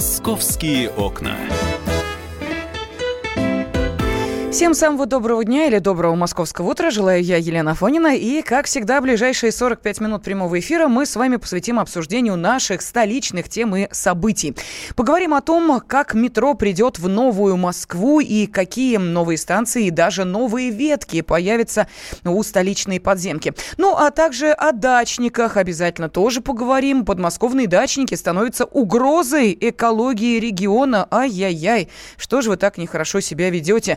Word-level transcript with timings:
Московские 0.00 0.88
окна. 0.88 1.36
Всем 4.60 4.74
самого 4.74 5.06
доброго 5.06 5.42
дня 5.42 5.68
или 5.68 5.78
доброго 5.78 6.14
московского 6.14 6.72
утра. 6.72 6.90
Желаю 6.90 7.24
я, 7.24 7.38
Елена 7.38 7.74
Фонина. 7.74 8.14
И, 8.14 8.42
как 8.42 8.66
всегда, 8.66 9.00
ближайшие 9.00 9.52
45 9.52 10.00
минут 10.02 10.22
прямого 10.22 10.58
эфира 10.58 10.86
мы 10.86 11.06
с 11.06 11.16
вами 11.16 11.36
посвятим 11.36 11.78
обсуждению 11.78 12.36
наших 12.36 12.82
столичных 12.82 13.48
тем 13.48 13.74
и 13.74 13.88
событий. 13.90 14.54
Поговорим 14.96 15.32
о 15.32 15.40
том, 15.40 15.80
как 15.86 16.12
метро 16.12 16.52
придет 16.52 16.98
в 16.98 17.08
новую 17.08 17.56
Москву 17.56 18.20
и 18.20 18.46
какие 18.46 18.98
новые 18.98 19.38
станции 19.38 19.86
и 19.86 19.90
даже 19.90 20.24
новые 20.24 20.68
ветки 20.68 21.22
появятся 21.22 21.88
у 22.26 22.42
столичной 22.42 23.00
подземки. 23.00 23.54
Ну, 23.78 23.96
а 23.96 24.10
также 24.10 24.50
о 24.50 24.72
дачниках 24.72 25.56
обязательно 25.56 26.10
тоже 26.10 26.42
поговорим. 26.42 27.06
Подмосковные 27.06 27.66
дачники 27.66 28.14
становятся 28.14 28.66
угрозой 28.66 29.56
экологии 29.58 30.38
региона. 30.38 31.08
Ай-яй-яй, 31.10 31.88
что 32.18 32.42
же 32.42 32.50
вы 32.50 32.58
так 32.58 32.76
нехорошо 32.76 33.20
себя 33.20 33.48
ведете? 33.48 33.96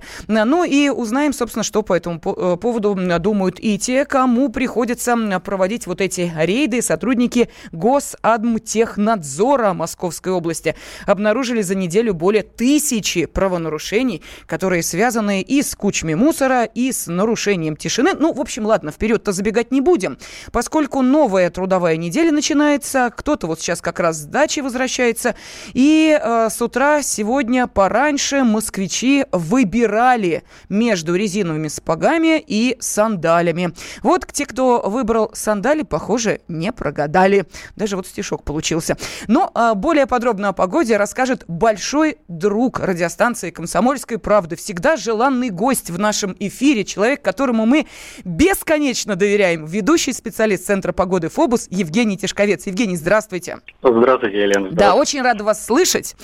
Ну 0.53 0.63
и 0.63 0.89
узнаем, 0.89 1.33
собственно, 1.33 1.63
что 1.63 1.81
по 1.81 1.93
этому 1.93 2.21
э, 2.23 2.57
поводу 2.57 2.95
думают 3.17 3.57
и 3.59 3.79
те, 3.79 4.05
кому 4.05 4.49
приходится 4.49 5.17
проводить 5.43 5.87
вот 5.87 5.99
эти 5.99 6.31
рейды. 6.37 6.83
Сотрудники 6.83 7.49
Госадмтехнадзора 7.71 9.73
Московской 9.73 10.31
области 10.31 10.75
обнаружили 11.07 11.63
за 11.63 11.73
неделю 11.73 12.13
более 12.13 12.43
тысячи 12.43 13.25
правонарушений, 13.25 14.21
которые 14.45 14.83
связаны 14.83 15.41
и 15.41 15.63
с 15.63 15.73
кучами 15.73 16.13
мусора, 16.13 16.65
и 16.65 16.91
с 16.91 17.07
нарушением 17.07 17.75
тишины. 17.75 18.11
Ну, 18.13 18.31
в 18.31 18.39
общем, 18.39 18.67
ладно, 18.67 18.91
вперед-то 18.91 19.31
забегать 19.31 19.71
не 19.71 19.81
будем. 19.81 20.19
Поскольку 20.51 21.01
новая 21.01 21.49
трудовая 21.49 21.97
неделя 21.97 22.31
начинается, 22.31 23.11
кто-то 23.17 23.47
вот 23.47 23.59
сейчас 23.59 23.81
как 23.81 23.99
раз 23.99 24.17
с 24.17 24.25
дачи 24.25 24.59
возвращается, 24.59 25.33
и 25.73 26.15
э, 26.21 26.49
с 26.51 26.61
утра 26.61 27.01
сегодня 27.01 27.65
пораньше 27.65 28.43
москвичи 28.43 29.25
выбирали 29.31 30.32
между 30.69 31.15
резиновыми 31.15 31.67
сапогами 31.67 32.43
и 32.45 32.75
сандалями. 32.79 33.73
Вот 34.01 34.25
те, 34.31 34.45
кто 34.45 34.81
выбрал 34.85 35.29
сандали, 35.33 35.83
похоже, 35.83 36.41
не 36.47 36.71
прогадали. 36.71 37.45
Даже 37.75 37.95
вот 37.95 38.07
стишок 38.07 38.43
получился. 38.43 38.97
Но 39.27 39.51
а, 39.53 39.75
более 39.75 40.07
подробно 40.07 40.49
о 40.49 40.53
погоде 40.53 40.97
расскажет 40.97 41.43
большой 41.47 42.17
друг 42.27 42.79
радиостанции 42.79 43.51
«Комсомольской 43.51 44.17
правды». 44.17 44.55
Всегда 44.55 44.95
желанный 44.97 45.49
гость 45.49 45.89
в 45.89 45.99
нашем 45.99 46.35
эфире. 46.39 46.83
Человек, 46.83 47.21
которому 47.21 47.65
мы 47.65 47.87
бесконечно 48.23 49.15
доверяем. 49.15 49.65
Ведущий 49.65 50.13
специалист 50.13 50.65
Центра 50.65 50.91
погоды 50.91 51.29
ФОБУС 51.29 51.67
Евгений 51.69 52.17
Тишковец. 52.17 52.65
Евгений, 52.67 52.95
здравствуйте. 52.95 53.59
Здравствуйте, 53.81 54.37
Елена. 54.37 54.69
Здравствуйте. 54.69 54.75
Да, 54.75 54.95
очень 54.95 55.21
рада 55.21 55.43
вас 55.43 55.65
слышать. 55.65 56.15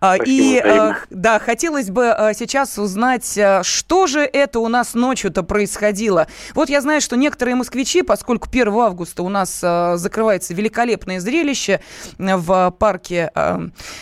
А, 0.00 0.16
Спасибо, 0.16 0.30
И, 0.30 0.60
взаимно. 0.60 0.98
да, 1.10 1.38
хотелось 1.38 1.90
бы 1.90 2.14
сейчас 2.34 2.78
узнать, 2.78 3.38
что 3.62 4.06
же 4.06 4.20
это 4.20 4.60
у 4.60 4.68
нас 4.68 4.94
ночью-то 4.94 5.42
происходило? 5.42 6.26
Вот 6.54 6.68
я 6.68 6.80
знаю, 6.80 7.00
что 7.00 7.16
некоторые 7.16 7.54
москвичи, 7.54 8.02
поскольку 8.02 8.48
1 8.48 8.68
августа 8.68 9.22
у 9.22 9.28
нас 9.28 9.60
э, 9.62 9.96
закрывается 9.96 10.54
великолепное 10.54 11.20
зрелище 11.20 11.80
в 12.18 12.74
парке 12.78 13.30
э, 13.34 13.58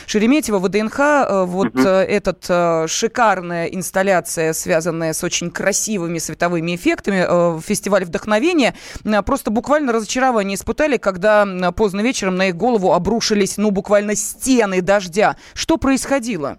Шереметьево, 0.06 0.58
ВДНХ, 0.58 1.00
э, 1.00 1.44
вот 1.44 1.68
угу. 1.68 1.80
э, 1.80 2.04
этот 2.04 2.44
э, 2.48 2.86
шикарная 2.88 3.66
инсталляция, 3.66 4.52
связанная 4.52 5.12
с 5.12 5.22
очень 5.24 5.50
красивыми 5.50 6.18
световыми 6.18 6.74
эффектами, 6.76 7.24
э, 7.26 7.60
фестиваль 7.60 8.04
вдохновения, 8.04 8.74
э, 9.04 9.22
просто 9.22 9.50
буквально 9.50 9.92
разочарование 9.92 10.56
испытали, 10.56 10.96
когда 10.96 11.46
поздно 11.76 12.00
вечером 12.00 12.36
на 12.36 12.48
их 12.48 12.56
голову 12.56 12.92
обрушились, 12.92 13.56
ну, 13.56 13.70
буквально 13.70 14.14
стены 14.14 14.82
дождя. 14.82 15.36
Что 15.54 15.76
происходило? 15.76 16.58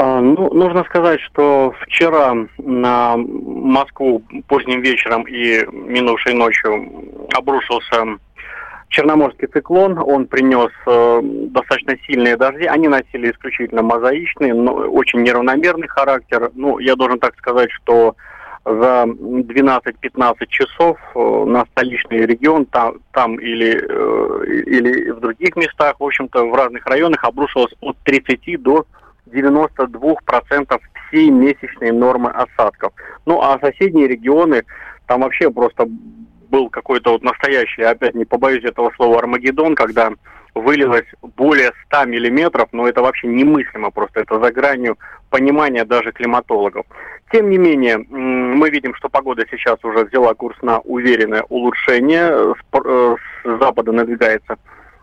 А, 0.00 0.20
ну, 0.20 0.54
нужно 0.54 0.84
сказать, 0.84 1.20
что 1.22 1.74
вчера 1.80 2.32
на 2.58 3.16
Москву 3.16 4.22
поздним 4.46 4.80
вечером 4.80 5.24
и 5.24 5.66
минувшей 5.72 6.34
ночью 6.34 6.88
обрушился 7.34 8.04
Черноморский 8.90 9.48
циклон, 9.48 9.98
он 9.98 10.26
принес 10.28 10.70
э, 10.86 11.20
достаточно 11.50 11.96
сильные 12.06 12.36
дожди. 12.36 12.66
Они 12.66 12.86
носили 12.86 13.32
исключительно 13.32 13.82
мозаичный, 13.82 14.52
но 14.52 14.72
очень 14.72 15.22
неравномерный 15.22 15.88
характер. 15.88 16.52
Ну, 16.54 16.78
я 16.78 16.94
должен 16.94 17.18
так 17.18 17.36
сказать, 17.36 17.70
что 17.72 18.14
за 18.64 19.04
12-15 19.04 20.46
часов 20.48 20.96
э, 21.16 21.44
на 21.44 21.66
столичный 21.72 22.24
регион, 22.24 22.66
там, 22.66 23.00
там 23.10 23.34
или, 23.40 23.74
э, 23.76 24.62
или 24.64 25.10
в 25.10 25.18
других 25.18 25.56
местах, 25.56 25.96
в 25.98 26.04
общем-то, 26.04 26.44
в 26.44 26.54
разных 26.54 26.86
районах 26.86 27.24
обрушилось 27.24 27.74
от 27.80 27.96
30 28.04 28.62
до 28.62 28.86
92% 29.32 30.80
всей 31.08 31.30
месячной 31.30 31.92
нормы 31.92 32.30
осадков. 32.30 32.92
Ну 33.26 33.40
а 33.40 33.58
соседние 33.60 34.08
регионы, 34.08 34.64
там 35.06 35.22
вообще 35.22 35.50
просто 35.50 35.88
был 36.50 36.70
какой-то 36.70 37.12
вот 37.12 37.22
настоящий, 37.22 37.82
опять 37.82 38.14
не 38.14 38.24
побоюсь 38.24 38.64
этого 38.64 38.90
слова, 38.96 39.18
Армагеддон, 39.18 39.74
когда 39.74 40.12
вылилось 40.54 41.06
более 41.36 41.72
100 41.86 42.06
миллиметров, 42.06 42.68
но 42.72 42.88
это 42.88 43.02
вообще 43.02 43.28
немыслимо 43.28 43.90
просто, 43.90 44.20
это 44.20 44.40
за 44.40 44.50
гранью 44.50 44.98
понимания 45.30 45.84
даже 45.84 46.12
климатологов. 46.12 46.86
Тем 47.30 47.50
не 47.50 47.58
менее, 47.58 47.98
мы 47.98 48.70
видим, 48.70 48.94
что 48.94 49.08
погода 49.08 49.44
сейчас 49.50 49.78
уже 49.84 50.04
взяла 50.04 50.34
курс 50.34 50.56
на 50.62 50.78
уверенное 50.80 51.42
улучшение, 51.48 52.54
с 52.54 52.78
э, 52.84 53.16
запада 53.44 53.92
надвигается 53.92 54.56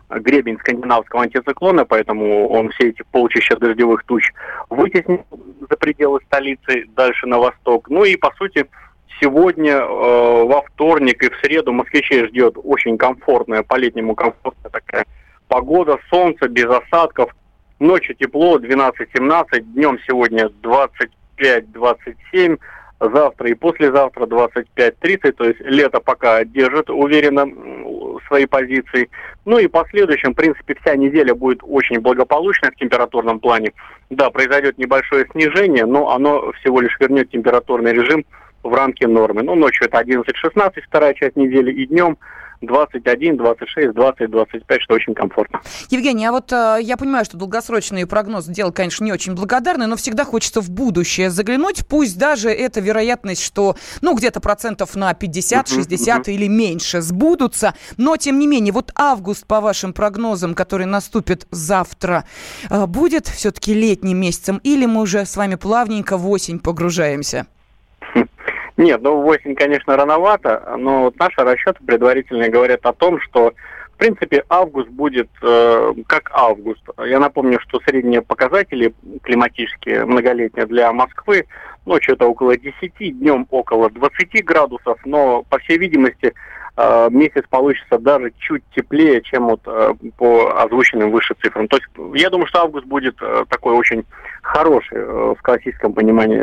гребень 0.08 0.58
скандинавского 0.58 1.22
антициклона, 1.22 1.84
поэтому 1.84 2.48
он 2.48 2.70
все 2.70 2.90
эти 2.90 3.02
полчища 3.10 3.56
дождевых 3.56 4.04
туч 4.04 4.32
вытеснит 4.70 5.22
за 5.68 5.76
пределы 5.76 6.20
столицы, 6.26 6.86
дальше 6.94 7.26
на 7.26 7.38
восток. 7.38 7.88
Ну 7.88 8.04
и, 8.04 8.16
по 8.16 8.32
сути, 8.36 8.66
сегодня, 9.20 9.74
э, 9.74 10.44
во 10.44 10.62
вторник 10.62 11.22
и 11.22 11.30
в 11.30 11.36
среду 11.40 11.72
москвичей 11.72 12.26
ждет 12.26 12.56
очень 12.62 12.98
комфортная, 12.98 13.62
по-летнему 13.62 14.14
комфортная 14.14 14.70
такая 14.70 15.06
погода, 15.48 15.98
солнце, 16.10 16.48
без 16.48 16.66
осадков. 16.66 17.34
Ночью 17.78 18.14
тепло, 18.14 18.58
12-17, 18.58 19.60
днем 19.60 19.98
сегодня 20.06 20.50
25-27, 20.62 22.58
завтра 23.00 23.50
и 23.50 23.54
послезавтра 23.54 24.26
25-30, 24.26 25.32
то 25.32 25.44
есть 25.44 25.60
лето 25.60 26.00
пока 26.00 26.44
держит 26.44 26.88
уверенно 26.88 27.46
свои 28.26 28.46
позиции. 28.46 29.08
Ну 29.44 29.58
и 29.58 29.66
в 29.66 29.70
последующем, 29.70 30.32
в 30.32 30.36
принципе, 30.36 30.76
вся 30.80 30.96
неделя 30.96 31.34
будет 31.34 31.60
очень 31.62 32.00
благополучная 32.00 32.70
в 32.70 32.76
температурном 32.76 33.40
плане. 33.40 33.72
Да, 34.10 34.30
произойдет 34.30 34.78
небольшое 34.78 35.26
снижение, 35.32 35.86
но 35.86 36.10
оно 36.10 36.52
всего 36.52 36.80
лишь 36.80 36.96
вернет 37.00 37.30
температурный 37.30 37.92
режим 37.92 38.24
в 38.62 38.74
рамки 38.74 39.04
нормы. 39.04 39.42
Ну, 39.42 39.54
ночью 39.54 39.86
это 39.86 40.00
11-16, 40.00 40.80
вторая 40.86 41.14
часть 41.14 41.36
недели, 41.36 41.72
и 41.72 41.86
днем 41.86 42.18
21, 42.60 43.36
26, 43.36 43.92
20, 43.92 44.30
25, 44.30 44.82
что 44.82 44.94
очень 44.94 45.14
комфортно. 45.14 45.60
Евгений, 45.90 46.26
а 46.26 46.32
вот 46.32 46.52
э, 46.52 46.78
я 46.80 46.96
понимаю, 46.96 47.24
что 47.24 47.36
долгосрочные 47.36 48.06
прогнозы 48.06 48.52
дело, 48.52 48.70
конечно, 48.70 49.04
не 49.04 49.12
очень 49.12 49.34
благодарны, 49.34 49.86
но 49.86 49.96
всегда 49.96 50.24
хочется 50.24 50.60
в 50.60 50.70
будущее 50.70 51.30
заглянуть, 51.30 51.86
пусть 51.86 52.18
даже 52.18 52.50
эта 52.50 52.80
вероятность, 52.80 53.42
что, 53.42 53.76
ну, 54.00 54.14
где-то 54.14 54.40
процентов 54.40 54.94
на 54.96 55.12
50, 55.14 55.68
60 55.68 56.28
uh-huh, 56.28 56.32
или 56.32 56.46
меньше 56.48 57.00
сбудутся, 57.00 57.74
но, 57.96 58.16
тем 58.16 58.38
не 58.38 58.46
менее, 58.46 58.72
вот 58.72 58.92
август, 58.94 59.46
по 59.46 59.60
вашим 59.60 59.92
прогнозам, 59.92 60.54
который 60.54 60.86
наступит 60.86 61.46
завтра, 61.50 62.24
э, 62.70 62.86
будет 62.86 63.26
все-таки 63.26 63.74
летним 63.74 64.18
месяцем 64.18 64.60
или 64.62 64.86
мы 64.86 65.02
уже 65.02 65.24
с 65.26 65.36
вами 65.36 65.56
плавненько 65.56 66.16
в 66.16 66.28
осень 66.28 66.58
погружаемся? 66.58 67.46
Нет, 68.76 69.00
ну 69.02 69.22
в 69.22 69.26
осень, 69.26 69.54
конечно, 69.54 69.96
рановато, 69.96 70.74
но 70.76 71.04
вот 71.04 71.18
наши 71.18 71.40
расчеты 71.40 71.82
предварительные 71.84 72.50
говорят 72.50 72.84
о 72.84 72.92
том, 72.92 73.20
что 73.20 73.54
в 73.96 73.98
принципе, 73.98 74.44
август 74.50 74.90
будет 74.90 75.30
э, 75.40 75.94
как 76.06 76.30
август. 76.34 76.82
Я 76.98 77.18
напомню, 77.18 77.58
что 77.60 77.80
средние 77.80 78.20
показатели 78.20 78.92
климатические 79.22 80.04
многолетние 80.04 80.66
для 80.66 80.92
Москвы, 80.92 81.46
ночью 81.86 82.14
это 82.14 82.26
около 82.26 82.58
10, 82.58 83.18
днем 83.18 83.46
около 83.48 83.88
20 83.88 84.44
градусов, 84.44 84.98
но, 85.06 85.44
по 85.44 85.58
всей 85.60 85.78
видимости, 85.78 86.34
Э, 86.78 87.08
месяц 87.10 87.44
получится 87.48 87.98
даже 87.98 88.32
чуть 88.38 88.62
теплее, 88.74 89.22
чем 89.22 89.46
вот 89.46 89.60
э, 89.64 89.94
по 90.18 90.60
озвученным 90.62 91.10
выше 91.10 91.34
цифрам. 91.42 91.68
То 91.68 91.78
есть 91.78 91.88
я 92.20 92.28
думаю, 92.28 92.46
что 92.48 92.60
август 92.60 92.84
будет 92.84 93.16
э, 93.22 93.44
такой 93.48 93.74
очень 93.74 94.04
хороший 94.42 95.04
в 95.34 95.38
классическом 95.42 95.92
понимании 95.92 96.40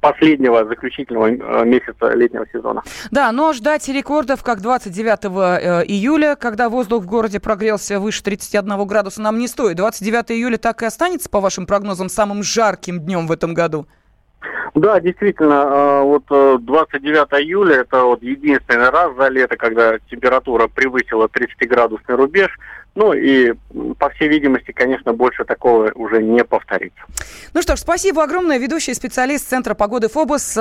последнего 0.00 0.66
заключительного 0.66 1.64
месяца 1.64 2.12
летнего 2.14 2.46
сезона. 2.52 2.82
Да, 3.10 3.32
но 3.32 3.54
ждать 3.54 3.88
рекордов, 3.88 4.42
как 4.42 4.60
29 4.60 5.88
июля, 5.88 6.36
когда 6.36 6.68
воздух 6.68 7.04
в 7.04 7.06
городе 7.06 7.40
прогрелся 7.40 7.98
выше 7.98 8.22
31 8.24 8.86
градуса, 8.86 9.22
нам 9.22 9.38
не 9.38 9.48
стоит. 9.48 9.76
29 9.76 10.32
июля 10.32 10.58
так 10.58 10.82
и 10.82 10.86
останется, 10.86 11.30
по 11.30 11.40
вашим 11.40 11.64
прогнозам, 11.64 12.10
самым 12.10 12.42
жарким 12.42 13.00
днем 13.00 13.26
в 13.26 13.32
этом 13.32 13.54
году? 13.54 13.86
Да, 14.74 15.00
действительно, 15.00 15.62
а, 15.62 16.02
вот 16.02 16.24
29 16.28 17.32
э, 17.32 17.42
июля 17.42 17.76
это 17.76 18.04
вот 18.04 18.22
единственный 18.22 18.90
раз 18.90 19.14
за 19.16 19.28
лето, 19.28 19.56
когда 19.56 19.98
температура 20.10 20.68
превысила 20.68 21.26
30-градусный 21.26 22.14
рубеж. 22.14 22.56
Ну 22.96 23.12
и, 23.12 23.54
по 23.98 24.10
всей 24.10 24.28
видимости, 24.28 24.72
конечно, 24.72 25.12
больше 25.12 25.44
такого 25.44 25.92
уже 25.94 26.22
не 26.22 26.44
повторится. 26.44 27.00
Ну 27.54 27.62
что 27.62 27.76
ж, 27.76 27.80
спасибо 27.80 28.24
огромное. 28.24 28.58
Ведущий 28.58 28.94
специалист 28.94 29.48
Центра 29.48 29.74
погоды 29.74 30.08
ФОБОС 30.08 30.56
э, 30.56 30.60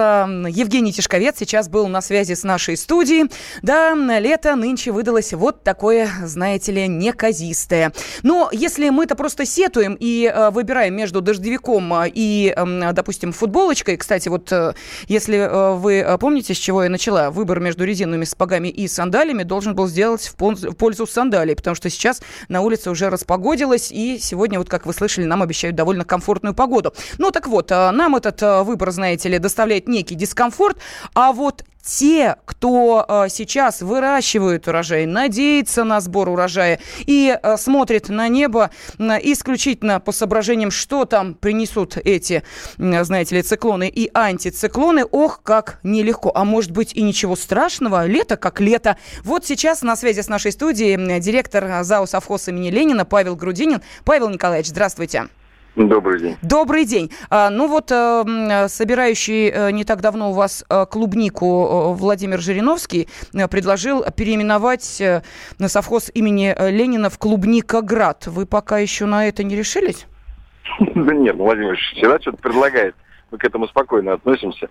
Евгений 0.50 0.94
Тишковец 0.94 1.38
сейчас 1.40 1.70
был 1.70 1.88
на 1.88 2.02
связи 2.02 2.34
с 2.34 2.44
нашей 2.44 2.78
студией. 2.78 3.32
Да, 3.64 3.96
лето 4.20 4.56
нынче 4.56 4.92
выдалось 4.92 5.34
вот 5.34 5.64
такое, 5.64 6.08
знаете 6.24 6.72
ли, 6.72 6.88
неказистое. 6.88 7.94
Но 8.22 8.50
если 8.52 8.90
мы-то 8.90 9.16
просто 9.16 9.46
сетуем 9.46 9.98
и 10.00 10.32
э, 10.32 10.52
выбираем 10.52 10.96
между 10.96 11.22
дождевиком 11.22 11.92
и, 12.06 12.54
эм, 12.56 12.94
допустим, 12.94 13.32
футболочкой, 13.32 13.98
кстати, 13.98 14.30
вот 14.30 14.52
э, 14.52 14.74
если 15.08 15.50
вы 15.78 16.06
помните, 16.20 16.54
с 16.54 16.58
чего 16.58 16.84
я 16.84 16.90
начала, 16.90 17.32
выбор 17.32 17.60
между 17.60 17.86
резиновыми 17.86 18.26
сапогами 18.26 18.68
и 18.68 18.88
сандалями 18.88 19.44
должен 19.44 19.74
был 19.74 19.88
сделать 19.88 20.32
в 20.38 20.74
пользу 20.76 21.08
сандалий, 21.08 21.56
потому 21.56 21.76
что 21.76 21.90
сейчас 21.90 22.19
на 22.48 22.62
улице 22.62 22.90
уже 22.90 23.10
распогодилось, 23.10 23.92
и 23.92 24.20
сегодня, 24.20 24.60
вот 24.60 24.70
как 24.70 24.86
вы 24.86 24.94
слышали, 24.94 25.26
нам 25.26 25.42
обещают 25.42 25.76
довольно 25.76 26.06
комфортную 26.06 26.54
погоду. 26.54 26.94
Ну 27.18 27.32
так 27.32 27.48
вот, 27.48 27.72
э, 27.72 27.92
нам 27.92 28.16
этот 28.16 28.42
э, 28.42 28.64
выбор, 28.64 28.92
знаете 28.92 29.30
ли, 29.30 29.40
доставляет 29.40 29.88
некий 29.88 30.16
дискомфорт, 30.16 30.78
а 31.14 31.32
вот 31.32 31.64
те, 31.84 32.36
кто 32.46 33.06
э, 33.08 33.28
сейчас 33.30 33.82
выращивают 33.82 34.68
урожай, 34.68 35.06
надеется 35.06 35.84
на 35.84 36.02
сбор 36.02 36.30
урожая 36.30 36.80
и 37.00 37.38
э, 37.42 37.58
смотрит 37.58 38.10
на 38.10 38.28
небо 38.28 38.70
э, 38.98 39.04
исключительно 39.24 40.00
по 40.00 40.12
соображениям, 40.12 40.72
что 40.72 41.06
там 41.06 41.34
принесут 41.34 41.98
эти, 41.98 42.44
э, 42.78 43.04
знаете 43.04 43.36
ли, 43.36 43.42
циклоны 43.42 43.88
и 43.88 44.10
антициклоны, 44.14 45.06
ох, 45.06 45.42
как 45.44 45.80
нелегко. 45.84 46.32
А 46.36 46.44
может 46.44 46.72
быть 46.72 46.94
и 46.94 47.02
ничего 47.02 47.36
страшного, 47.36 48.06
лето 48.06 48.38
как 48.38 48.60
лето. 48.60 48.98
Вот 49.24 49.46
сейчас 49.46 49.82
на 49.82 49.96
связи 49.96 50.22
с 50.22 50.28
нашей 50.28 50.52
студией 50.52 51.20
директор 51.20 51.84
ЗАО 51.84 52.06
«Совхоз» 52.06 52.48
имени 52.48 52.70
Ленина 52.70 53.06
Павел 53.06 53.36
Грудинин. 53.36 53.82
Павел 54.04 54.30
Николаевич, 54.30 54.68
здравствуйте. 54.68 55.30
Добрый 55.76 56.20
день. 56.20 56.38
Добрый 56.42 56.86
день. 56.86 57.12
А, 57.30 57.50
ну 57.50 57.68
вот, 57.68 57.92
э, 57.92 58.68
собирающий 58.68 59.50
э, 59.50 59.72
не 59.72 59.84
так 59.84 60.02
давно 60.02 60.32
у 60.32 60.34
вас 60.34 60.66
э, 60.68 60.86
клубнику 60.90 61.94
Владимир 61.94 62.40
Жириновский 62.40 63.08
предложил 63.50 64.04
переименовать 64.16 65.02
на 65.60 65.68
совхоз 65.68 66.12
имени 66.14 66.56
Ленина 66.70 67.10
в 67.10 67.18
Клубникоград. 67.20 68.28
Вы 68.28 68.46
пока 68.46 68.80
еще 68.80 69.06
на 69.06 69.28
это 69.28 69.44
не 69.44 69.56
решились? 69.56 70.08
Да 70.80 71.14
нет, 71.14 71.38
ну, 71.38 71.46
Владимир 71.46 71.78
всегда 71.78 72.20
что-то 72.20 72.38
предлагает. 72.38 72.96
Мы 73.32 73.38
к 73.38 73.44
этому 73.44 73.68
спокойно 73.68 74.14
относимся. 74.14 74.70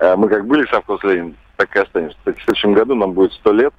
Мы 0.00 0.28
как 0.28 0.46
были 0.46 0.66
совхоз 0.70 1.02
Ленин, 1.02 1.36
так 1.56 1.74
и 1.74 1.80
останемся. 1.80 2.16
Кстати, 2.18 2.38
в 2.38 2.42
следующем 2.44 2.74
году 2.74 2.94
нам 2.94 3.12
будет 3.12 3.32
сто 3.32 3.52
лет. 3.52 3.74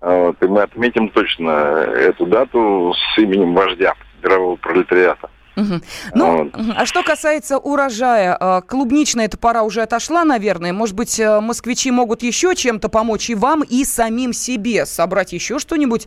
Вот, 0.00 0.36
и 0.42 0.46
мы 0.46 0.62
отметим 0.62 1.08
точно 1.10 1.50
эту 1.50 2.26
дату 2.26 2.92
с 2.94 3.18
именем 3.18 3.54
вождя 3.54 3.94
мирового 4.22 4.56
пролетариата. 4.56 5.30
Угу. 5.56 5.80
Ну, 6.14 6.44
вот. 6.44 6.52
а 6.76 6.84
что 6.84 7.02
касается 7.02 7.58
урожая, 7.58 8.36
а, 8.38 8.60
клубничная 8.60 9.24
эта 9.24 9.38
пора 9.38 9.62
уже 9.62 9.82
отошла, 9.82 10.24
наверное. 10.24 10.72
Может 10.72 10.94
быть, 10.94 11.18
э, 11.18 11.40
москвичи 11.40 11.90
могут 11.90 12.22
еще 12.22 12.54
чем-то 12.54 12.90
помочь 12.90 13.30
и 13.30 13.34
вам, 13.34 13.62
и 13.62 13.84
самим 13.84 14.34
себе 14.34 14.84
собрать 14.84 15.32
еще 15.32 15.58
что-нибудь 15.58 16.06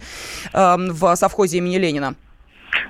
э, 0.53 0.75
в 0.77 1.15
совхозе 1.15 1.57
имени 1.57 1.77
Ленина? 1.77 2.15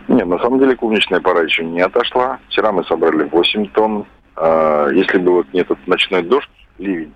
Нет, 0.07 0.27
на 0.27 0.39
самом 0.39 0.59
деле 0.59 0.75
клубничная 0.75 1.21
пора 1.21 1.41
еще 1.41 1.63
не 1.63 1.81
отошла. 1.81 2.39
Вчера 2.49 2.71
мы 2.71 2.83
собрали 2.85 3.23
8 3.23 3.67
тонн. 3.69 4.05
А, 4.35 4.89
если 4.89 5.17
бы 5.17 5.33
вот 5.33 5.53
не 5.53 5.61
этот 5.61 5.85
ночной 5.87 6.23
дождь, 6.23 6.49
ливень, 6.77 7.13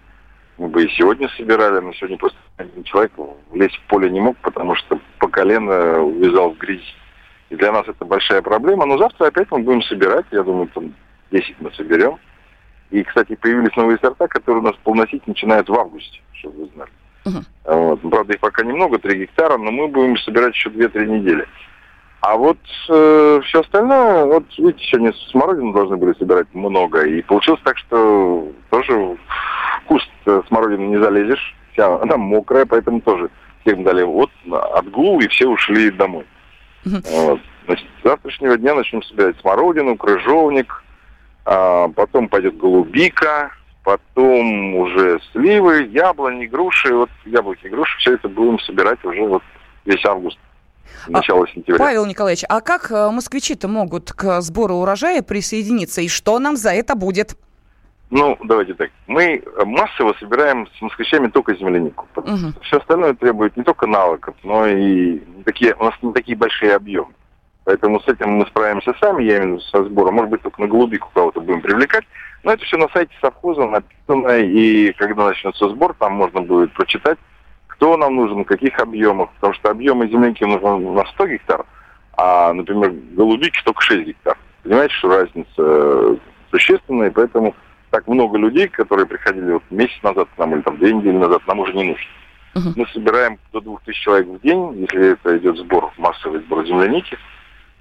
мы 0.58 0.68
бы 0.68 0.86
и 0.86 0.90
сегодня 0.96 1.30
собирали, 1.36 1.80
но 1.80 1.94
сегодня 1.94 2.18
просто 2.18 2.38
один 2.58 2.84
человек 2.84 3.12
влезть 3.52 3.76
в 3.76 3.88
поле 3.88 4.10
не 4.10 4.20
мог, 4.20 4.38
потому 4.38 4.76
что 4.76 5.00
по 5.20 5.28
колено 5.28 6.02
увязал 6.02 6.52
в 6.52 6.58
грязь. 6.58 6.96
И 7.54 7.56
для 7.56 7.72
нас 7.72 7.88
это 7.88 8.04
большая 8.04 8.42
проблема. 8.42 8.88
Но 8.88 8.98
завтра 8.98 9.28
опять 9.28 9.52
мы 9.52 9.60
будем 9.60 9.84
собирать. 9.84 10.26
Я 10.32 10.42
думаю, 10.42 10.68
там 10.74 10.92
10 11.32 11.56
мы 11.60 11.72
соберем. 11.74 12.18
И, 12.90 13.04
кстати, 13.04 13.36
появились 13.36 13.76
новые 13.76 14.00
сорта, 14.00 14.28
которые 14.28 14.64
у 14.64 14.66
нас 14.66 14.76
полносить 14.84 15.28
начинают 15.28 15.70
в 15.70 15.74
августе, 15.76 16.20
чтобы 16.34 16.62
вы 16.62 16.70
знали. 16.74 16.92
Uh-huh. 17.26 17.76
Вот. 17.76 18.02
Правда, 18.10 18.34
их 18.34 18.40
пока 18.40 18.64
немного, 18.64 18.98
3 18.98 19.20
гектара, 19.20 19.58
но 19.58 19.72
мы 19.72 19.88
будем 19.88 20.18
собирать 20.18 20.56
еще 20.56 20.70
2-3 20.70 21.06
недели. 21.06 21.46
А 22.22 22.38
вот 22.38 22.58
э, 22.90 23.42
все 23.46 23.62
остальное, 23.62 24.26
вот 24.26 24.46
видите, 24.58 24.84
сегодня 24.86 25.14
смородину 25.30 25.74
должны 25.74 25.98
были 25.98 26.18
собирать 26.18 26.48
много. 26.54 27.06
И 27.06 27.22
получилось 27.22 27.62
так, 27.64 27.78
что 27.78 28.52
тоже 28.72 28.94
в 28.94 29.18
куст 29.86 30.10
смородины 30.48 30.88
не 30.88 30.98
залезешь. 30.98 31.56
Вся 31.74 32.02
она 32.02 32.18
мокрая, 32.18 32.66
поэтому 32.66 33.00
тоже 33.02 33.30
всем 33.62 33.84
дали 33.84 34.02
вот 34.02 34.32
отгул, 34.74 35.20
и 35.20 35.28
все 35.28 35.48
ушли 35.48 35.92
домой. 35.92 36.26
Вот. 36.86 37.40
Значит, 37.66 37.88
с 38.02 38.04
завтрашнего 38.04 38.58
дня 38.58 38.76
начнем 38.76 39.02
собирать 39.04 39.40
смородину, 39.40 39.96
крыжовник, 39.96 40.84
а 41.46 41.88
потом 41.90 42.28
пойдет 42.28 42.58
голубика, 42.58 43.52
потом 43.84 44.76
уже 44.76 45.20
сливы, 45.32 45.84
яблони, 45.92 46.46
груши. 46.46 46.94
Вот 46.94 47.10
яблоки, 47.26 47.68
груши, 47.68 47.98
все 48.00 48.14
это 48.16 48.28
будем 48.28 48.60
собирать 48.60 49.04
уже 49.06 49.22
вот 49.22 49.44
весь 49.86 50.04
август. 50.06 50.38
А, 51.08 51.12
начало 51.12 51.48
сентября. 51.48 51.78
Павел 51.78 52.06
Николаевич, 52.06 52.44
а 52.48 52.62
как 52.62 52.92
э, 52.92 53.10
москвичи-то 53.10 53.68
могут 53.68 54.12
к 54.12 54.42
сбору 54.42 54.76
урожая 54.76 55.22
присоединиться? 55.22 56.02
И 56.02 56.08
что 56.08 56.40
нам 56.40 56.56
за 56.56 56.72
это 56.72 56.96
будет? 56.96 57.38
Ну, 58.16 58.38
давайте 58.44 58.76
так. 58.76 58.92
Мы 59.08 59.42
массово 59.66 60.14
собираем 60.20 60.68
с 60.78 60.82
москвичами 60.84 61.30
только 61.30 61.56
землянику. 61.56 62.08
Угу. 62.16 62.62
Все 62.62 62.78
остальное 62.78 63.16
требует 63.16 63.58
не 63.58 63.64
только 63.64 63.88
навыков, 63.88 64.36
но 64.44 64.68
и 64.68 65.18
такие, 65.46 65.74
у 65.74 65.84
нас 65.84 65.96
не 66.04 66.14
такие 66.14 66.38
большие 66.38 66.76
объемы. 66.76 67.12
Поэтому 67.66 68.00
с 68.02 68.08
этим 68.08 68.34
мы 68.34 68.46
справимся 68.46 68.94
сами, 69.02 69.24
я 69.24 69.40
виду 69.40 69.60
со 69.62 69.84
сбором. 69.86 70.14
Может 70.14 70.30
быть, 70.30 70.42
только 70.44 70.62
на 70.62 70.68
голубику 70.68 71.10
кого-то 71.12 71.42
будем 71.42 71.62
привлекать. 71.62 72.04
Но 72.44 72.52
это 72.54 72.64
все 72.66 72.78
на 72.78 72.88
сайте 72.90 73.16
совхоза 73.20 73.66
написано, 73.66 74.38
и 74.38 74.94
когда 74.94 75.26
начнется 75.26 75.68
сбор, 75.70 75.96
там 75.98 76.14
можно 76.14 76.42
будет 76.42 76.72
прочитать, 76.74 77.18
кто 77.66 77.98
нам 77.98 78.16
нужен, 78.16 78.44
в 78.44 78.48
каких 78.48 78.78
объемах. 78.80 79.32
Потому 79.36 79.56
что 79.56 79.72
объемы 79.72 80.08
земляники 80.08 80.44
нужны 80.44 80.78
на 80.92 81.06
100 81.06 81.28
гектар, 81.30 81.66
а, 82.16 82.54
например, 82.54 82.94
голубики 83.14 83.60
только 83.64 83.82
6 83.82 84.06
гектар. 84.06 84.38
Понимаете, 84.62 84.94
что 84.94 85.10
разница 85.10 86.20
существенная, 86.52 87.08
и 87.08 87.12
поэтому 87.12 87.56
так 87.94 88.08
много 88.08 88.40
людей, 88.40 88.68
которые 88.70 89.06
приходили 89.06 89.52
вот 89.52 89.64
месяц 89.70 90.02
назад 90.02 90.28
к 90.36 90.40
нам 90.40 90.56
или 90.56 90.62
там 90.62 90.80
две 90.80 90.94
недели 90.94 91.16
назад, 91.16 91.44
нам 91.46 91.60
уже 91.60 91.74
не 91.74 91.84
нужно. 91.84 92.06
Uh-huh. 92.56 92.74
Мы 92.76 92.88
собираем 92.88 93.38
до 93.52 93.62
двух 93.62 93.84
тысяч 93.84 94.02
человек 94.02 94.28
в 94.30 94.42
день, 94.42 94.80
если 94.80 95.12
это 95.12 95.38
идет 95.38 95.58
сбор, 95.58 95.94
массовый 95.98 96.42
сбор 96.42 96.66
земляники. 96.66 97.16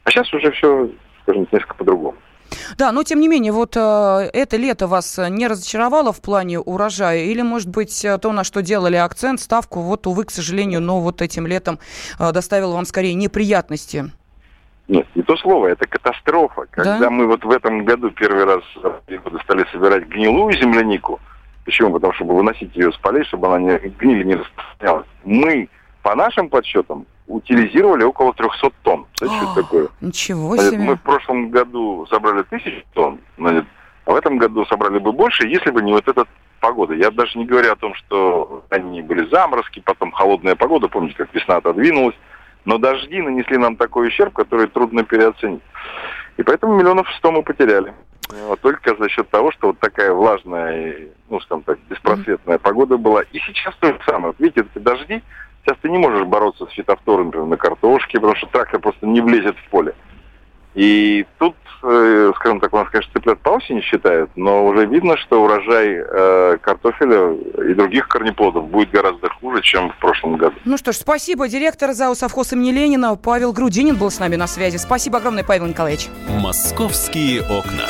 А 0.04 0.10
сейчас 0.10 0.30
уже 0.34 0.50
все, 0.50 0.90
скажем, 1.22 1.48
несколько 1.50 1.74
по-другому. 1.76 2.14
Да, 2.76 2.92
но 2.92 3.02
тем 3.04 3.20
не 3.20 3.28
менее, 3.28 3.52
вот 3.52 3.74
э, 3.74 3.80
это 4.34 4.58
лето 4.58 4.86
вас 4.86 5.18
не 5.30 5.46
разочаровало 5.46 6.12
в 6.12 6.20
плане 6.20 6.60
урожая? 6.60 7.24
Или, 7.24 7.40
может 7.40 7.70
быть, 7.70 8.04
э, 8.04 8.18
то, 8.18 8.32
на 8.32 8.44
что 8.44 8.60
делали 8.60 8.96
акцент, 8.96 9.40
ставку, 9.40 9.80
вот, 9.80 10.06
увы, 10.06 10.24
к 10.24 10.30
сожалению, 10.30 10.82
но 10.82 11.00
вот 11.00 11.22
этим 11.22 11.46
летом 11.46 11.78
э, 12.18 12.32
доставило 12.32 12.74
вам 12.74 12.84
скорее 12.84 13.14
неприятности? 13.14 14.12
Нет, 14.88 15.06
не 15.14 15.22
то 15.22 15.36
слово, 15.36 15.68
это 15.68 15.86
катастрофа. 15.86 16.66
Когда 16.70 16.98
да? 16.98 17.10
мы 17.10 17.26
вот 17.26 17.44
в 17.44 17.50
этом 17.50 17.84
году 17.84 18.10
первый 18.10 18.44
раз 18.44 18.62
стали 19.44 19.64
собирать 19.72 20.06
гнилую 20.06 20.52
землянику, 20.54 21.20
почему? 21.64 21.92
Потому 21.92 22.12
что 22.12 22.24
выносить 22.24 22.74
ее 22.74 22.92
с 22.92 22.96
полей, 22.96 23.24
чтобы 23.24 23.46
она 23.46 23.58
не 23.58 23.78
гнили 23.78 24.24
не 24.24 24.34
распространялась. 24.34 25.06
Мы, 25.24 25.68
по 26.02 26.14
нашим 26.14 26.48
подсчетам, 26.48 27.06
утилизировали 27.26 28.02
около 28.02 28.34
300 28.34 28.70
тонн. 28.82 29.06
Знаете, 29.14 29.44
что 29.44 29.62
такое? 29.62 29.88
Ничего 30.00 30.56
себе. 30.56 30.78
Мы 30.78 30.96
в 30.96 31.02
прошлом 31.02 31.50
году 31.50 32.06
собрали 32.10 32.42
тысячу 32.42 32.82
тонн, 32.92 33.20
значит, 33.38 33.64
а 34.04 34.12
в 34.12 34.16
этом 34.16 34.36
году 34.36 34.66
собрали 34.66 34.98
бы 34.98 35.12
больше, 35.12 35.46
если 35.46 35.70
бы 35.70 35.80
не 35.80 35.92
вот 35.92 36.06
эта 36.08 36.26
погода. 36.60 36.94
Я 36.94 37.10
даже 37.10 37.38
не 37.38 37.44
говорю 37.44 37.72
о 37.72 37.76
том, 37.76 37.94
что 37.94 38.64
они 38.70 39.00
были 39.02 39.28
заморозки, 39.30 39.80
потом 39.80 40.12
холодная 40.12 40.56
погода, 40.56 40.88
помните, 40.88 41.14
как 41.16 41.32
весна 41.32 41.56
отодвинулась. 41.56 42.16
Но 42.64 42.78
дожди 42.78 43.20
нанесли 43.20 43.58
нам 43.58 43.76
такой 43.76 44.08
ущерб, 44.08 44.34
который 44.34 44.68
трудно 44.68 45.04
переоценить. 45.04 45.62
И 46.36 46.42
поэтому 46.42 46.76
миллионов 46.76 47.08
сто 47.18 47.32
мы 47.32 47.42
потеряли. 47.42 47.92
Вот, 48.46 48.60
только 48.60 48.94
за 48.96 49.08
счет 49.08 49.28
того, 49.28 49.50
что 49.52 49.68
вот 49.68 49.78
такая 49.78 50.12
влажная, 50.12 51.08
ну, 51.28 51.40
скажем 51.40 51.64
так, 51.64 51.78
беспросветная 51.90 52.58
погода 52.58 52.96
была. 52.96 53.22
И 53.22 53.38
сейчас 53.40 53.74
то 53.76 53.88
же 53.88 54.00
самое. 54.06 54.26
Вот 54.28 54.36
видите, 54.38 54.66
эти 54.74 54.82
дожди, 54.82 55.22
сейчас 55.64 55.76
ты 55.82 55.90
не 55.90 55.98
можешь 55.98 56.24
бороться 56.24 56.66
с 56.66 56.70
фитофтором, 56.70 57.26
например, 57.26 57.46
на 57.46 57.56
картошке, 57.56 58.18
потому 58.18 58.36
что 58.36 58.46
трактор 58.46 58.80
просто 58.80 59.06
не 59.06 59.20
влезет 59.20 59.56
в 59.58 59.68
поле. 59.70 59.94
И 60.74 61.26
тут, 61.38 61.54
э, 61.82 62.32
скажем 62.36 62.60
так, 62.60 62.72
у 62.72 62.76
нас, 62.78 62.88
конечно, 62.90 63.12
цыплят 63.12 63.38
по 63.40 63.50
осени 63.50 63.80
считают, 63.80 64.30
но 64.36 64.66
уже 64.66 64.86
видно, 64.86 65.16
что 65.18 65.42
урожай 65.42 65.96
э, 65.98 66.58
картофеля 66.60 67.32
и 67.70 67.74
других 67.74 68.08
корнеплодов 68.08 68.68
будет 68.68 68.90
гораздо 68.90 69.28
хуже, 69.28 69.62
чем 69.62 69.90
в 69.90 69.96
прошлом 69.96 70.36
году. 70.36 70.56
Ну 70.64 70.76
что 70.78 70.92
ж, 70.92 70.96
спасибо. 70.96 71.48
Директор 71.48 71.92
ЗАО 71.92 72.14
«Совхоз 72.14 72.52
имени 72.52 72.70
Ленина» 72.72 73.16
Павел 73.16 73.52
Грудинин 73.52 73.96
был 73.96 74.10
с 74.10 74.18
нами 74.18 74.36
на 74.36 74.46
связи. 74.46 74.78
Спасибо 74.78 75.18
огромное, 75.18 75.44
Павел 75.44 75.66
Николаевич. 75.66 76.08
«Московские 76.28 77.42
окна». 77.42 77.86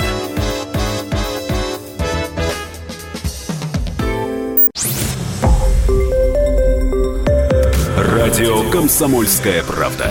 Радио 7.97 8.71
«Комсомольская 8.71 9.62
правда». 9.62 10.11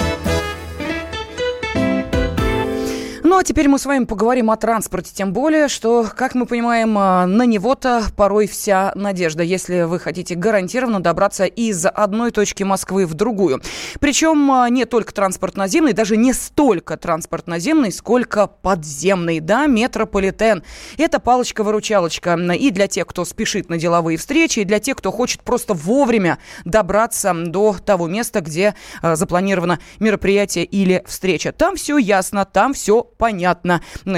А 3.41 3.43
теперь 3.43 3.67
мы 3.67 3.79
с 3.79 3.87
вами 3.87 4.05
поговорим 4.05 4.51
о 4.51 4.55
транспорте, 4.55 5.11
тем 5.15 5.33
более, 5.33 5.67
что, 5.67 6.07
как 6.15 6.35
мы 6.35 6.45
понимаем, 6.45 6.95
а, 6.95 7.25
на 7.25 7.47
него-то 7.47 8.03
порой 8.15 8.45
вся 8.45 8.91
надежда, 8.93 9.41
если 9.41 9.81
вы 9.81 9.97
хотите 9.97 10.35
гарантированно 10.35 11.01
добраться 11.01 11.45
из 11.45 11.87
одной 11.87 12.29
точки 12.29 12.61
Москвы 12.61 13.07
в 13.07 13.15
другую. 13.15 13.59
Причем 13.99 14.51
а, 14.51 14.69
не 14.69 14.85
только 14.85 15.11
транспорт 15.11 15.57
наземный, 15.57 15.93
даже 15.93 16.17
не 16.17 16.33
столько 16.33 16.97
транспорт 16.97 17.47
наземный, 17.47 17.91
сколько 17.91 18.45
подземный, 18.45 19.39
да, 19.39 19.65
метрополитен. 19.65 20.61
Это 20.99 21.19
палочка-выручалочка 21.19 22.35
и 22.35 22.69
для 22.69 22.87
тех, 22.87 23.07
кто 23.07 23.25
спешит 23.25 23.69
на 23.69 23.77
деловые 23.77 24.19
встречи, 24.19 24.59
и 24.59 24.65
для 24.65 24.79
тех, 24.79 24.97
кто 24.97 25.11
хочет 25.11 25.41
просто 25.41 25.73
вовремя 25.73 26.37
добраться 26.63 27.33
до 27.33 27.75
того 27.83 28.07
места, 28.07 28.41
где 28.41 28.75
а, 29.01 29.15
запланировано 29.15 29.79
мероприятие 29.97 30.65
или 30.65 31.03
встреча. 31.07 31.51
Там 31.51 31.75
все 31.75 31.97
ясно, 31.97 32.45
там 32.45 32.75
все 32.75 33.01
понятно. 33.03 33.30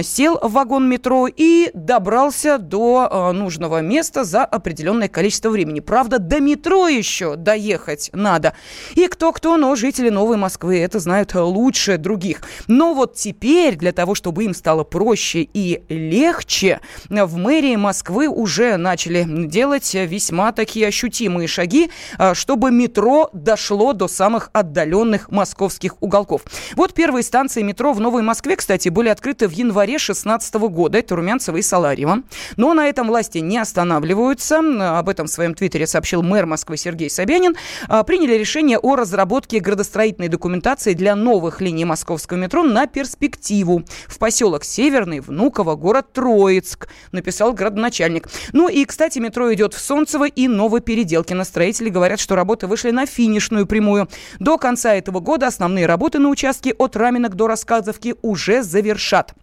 Сел 0.01 0.39
в 0.41 0.51
вагон 0.51 0.89
метро 0.89 1.27
и 1.27 1.69
добрался 1.73 2.57
до 2.57 3.09
э, 3.09 3.31
нужного 3.31 3.81
места 3.81 4.23
за 4.23 4.43
определенное 4.43 5.07
количество 5.07 5.49
времени. 5.49 5.79
Правда, 5.79 6.19
до 6.19 6.39
метро 6.39 6.87
еще 6.87 7.35
доехать 7.35 8.09
надо. 8.13 8.53
И 8.95 9.07
кто-кто, 9.07 9.57
но 9.57 9.75
жители 9.75 10.09
Новой 10.09 10.37
Москвы 10.37 10.79
это 10.79 10.99
знают 10.99 11.33
лучше 11.35 11.97
других. 11.97 12.41
Но 12.67 12.93
вот 12.93 13.15
теперь, 13.15 13.75
для 13.75 13.91
того, 13.91 14.15
чтобы 14.15 14.43
им 14.43 14.53
стало 14.53 14.83
проще 14.83 15.47
и 15.53 15.83
легче, 15.89 16.79
в 17.09 17.37
мэрии 17.37 17.75
Москвы 17.75 18.27
уже 18.27 18.77
начали 18.77 19.25
делать 19.27 19.93
весьма 19.93 20.51
такие 20.51 20.87
ощутимые 20.87 21.47
шаги, 21.47 21.89
э, 22.17 22.33
чтобы 22.33 22.71
метро 22.71 23.29
дошло 23.33 23.93
до 23.93 24.07
самых 24.07 24.49
отдаленных 24.53 25.31
московских 25.31 25.95
уголков. 26.01 26.43
Вот 26.75 26.93
первые 26.93 27.23
станции 27.23 27.61
метро 27.61 27.93
в 27.93 27.99
Новой 27.99 28.21
Москве, 28.21 28.55
кстати, 28.55 28.89
были 28.89 29.02
открыты 29.09 29.47
в 29.47 29.51
январе 29.51 29.93
2016 29.93 30.55
года. 30.55 30.97
Это 30.97 31.15
Румянцево 31.15 31.57
и 31.57 31.61
Саларьево. 31.61 32.23
Но 32.57 32.73
на 32.73 32.87
этом 32.87 33.07
власти 33.07 33.39
не 33.39 33.57
останавливаются. 33.57 34.59
Об 34.97 35.09
этом 35.09 35.27
в 35.27 35.29
своем 35.29 35.53
твиттере 35.53 35.85
сообщил 35.85 36.23
мэр 36.23 36.45
Москвы 36.45 36.77
Сергей 36.77 37.09
Собянин. 37.09 37.55
А, 37.87 38.03
приняли 38.03 38.33
решение 38.33 38.79
о 38.79 38.95
разработке 38.95 39.59
градостроительной 39.59 40.29
документации 40.29 40.93
для 40.93 41.15
новых 41.15 41.61
линий 41.61 41.85
московского 41.85 42.37
метро 42.37 42.63
на 42.63 42.87
перспективу. 42.87 43.83
В 44.07 44.17
поселок 44.17 44.63
Северный, 44.63 45.19
Внуково, 45.19 45.75
город 45.75 46.13
Троицк, 46.13 46.87
написал 47.11 47.53
градоначальник. 47.53 48.29
Ну 48.53 48.69
и, 48.69 48.85
кстати, 48.85 49.19
метро 49.19 49.53
идет 49.53 49.73
в 49.73 49.79
Солнцево 49.79 50.27
и 50.27 50.47
Новопеределкино. 50.47 51.43
Строители 51.43 51.89
говорят, 51.89 52.19
что 52.19 52.35
работы 52.35 52.67
вышли 52.67 52.91
на 52.91 53.05
финишную 53.05 53.65
прямую. 53.67 54.07
До 54.39 54.57
конца 54.57 54.93
этого 54.93 55.19
года 55.19 55.47
основные 55.47 55.85
работы 55.85 56.19
на 56.19 56.29
участке 56.29 56.73
от 56.73 56.95
Раменок 56.95 57.35
до 57.35 57.47
Рассказовки 57.47 58.15
уже 58.21 58.63
завершены 58.63 58.92
завершат. 58.93 59.33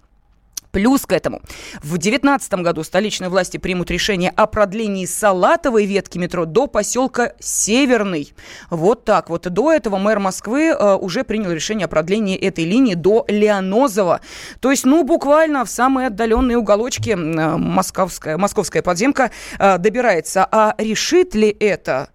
Плюс 0.73 1.05
к 1.05 1.13
этому, 1.13 1.41
в 1.83 1.99
2019 1.99 2.55
году 2.55 2.85
столичные 2.85 3.29
власти 3.29 3.57
примут 3.57 3.91
решение 3.91 4.31
о 4.31 4.47
продлении 4.47 5.05
Салатовой 5.05 5.85
ветки 5.85 6.19
метро 6.19 6.45
до 6.45 6.69
поселка 6.69 7.33
Северный. 7.41 8.33
Вот 8.71 9.05
так 9.05 9.31
вот. 9.31 9.49
До 9.49 9.73
этого 9.73 9.99
мэр 9.99 10.21
Москвы 10.21 10.67
э, 10.67 10.95
уже 10.95 11.25
принял 11.25 11.51
решение 11.51 11.87
о 11.87 11.89
продлении 11.89 12.37
этой 12.37 12.65
линии 12.65 12.95
до 12.95 13.25
Леонозова. 13.27 14.21
То 14.61 14.71
есть, 14.71 14.85
ну, 14.85 15.03
буквально 15.03 15.65
в 15.65 15.71
самые 15.71 16.09
отдаленные 16.09 16.57
уголочки 16.57 17.11
э, 17.11 17.17
московская, 17.17 18.37
московская 18.37 18.83
подземка 18.83 19.31
э, 19.59 19.79
добирается. 19.79 20.47
А 20.51 20.75
решит 20.79 21.35
ли 21.35 21.49
это 21.49 22.11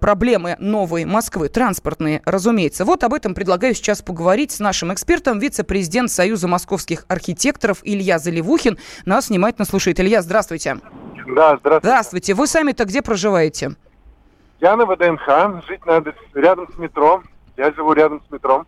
проблемы 0.00 0.56
новой 0.58 1.04
Москвы, 1.04 1.48
транспортные, 1.48 2.22
разумеется. 2.24 2.84
Вот 2.84 3.04
об 3.04 3.14
этом 3.14 3.34
предлагаю 3.34 3.74
сейчас 3.74 4.02
поговорить 4.02 4.52
с 4.52 4.58
нашим 4.58 4.92
экспертом, 4.92 5.38
вице-президент 5.38 6.10
Союза 6.10 6.48
московских 6.48 7.04
архитекторов 7.08 7.67
Илья 7.82 8.18
Заливухин. 8.18 8.78
Нас 9.06 9.28
внимательно 9.28 9.64
слушает. 9.64 10.00
Илья, 10.00 10.22
здравствуйте. 10.22 10.78
Да, 11.26 11.56
здравствуйте. 11.56 11.78
Здравствуйте. 11.80 12.34
Вы 12.34 12.46
сами-то 12.46 12.84
где 12.84 13.02
проживаете? 13.02 13.76
Я 14.60 14.76
на 14.76 14.86
ВДНХ, 14.86 15.66
жить 15.68 15.84
надо 15.86 16.14
рядом 16.34 16.68
с 16.74 16.78
метро. 16.78 17.22
Я 17.56 17.72
живу 17.72 17.92
рядом 17.92 18.22
с 18.26 18.30
метро. 18.30 18.64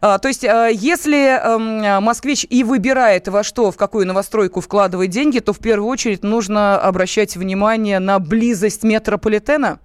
А, 0.00 0.18
то 0.18 0.28
есть, 0.28 0.44
а, 0.44 0.68
если 0.68 1.28
а, 1.28 2.00
москвич 2.00 2.46
и 2.48 2.64
выбирает 2.64 3.28
во 3.28 3.42
что, 3.42 3.70
в 3.70 3.76
какую 3.76 4.06
новостройку 4.06 4.60
вкладывать 4.60 5.10
деньги, 5.10 5.40
то 5.40 5.52
в 5.52 5.58
первую 5.58 5.88
очередь 5.88 6.22
нужно 6.22 6.78
обращать 6.80 7.36
внимание 7.36 7.98
на 7.98 8.18
близость 8.18 8.82
метрополитена? 8.82 9.78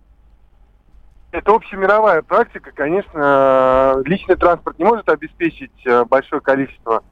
Это 1.32 1.52
общемировая 1.52 2.22
практика. 2.22 2.72
Конечно, 2.74 4.02
личный 4.06 4.38
транспорт 4.38 4.80
не 4.80 4.86
может 4.86 5.10
обеспечить 5.10 5.86
э, 5.86 6.06
большое 6.06 6.42
количество 6.42 7.04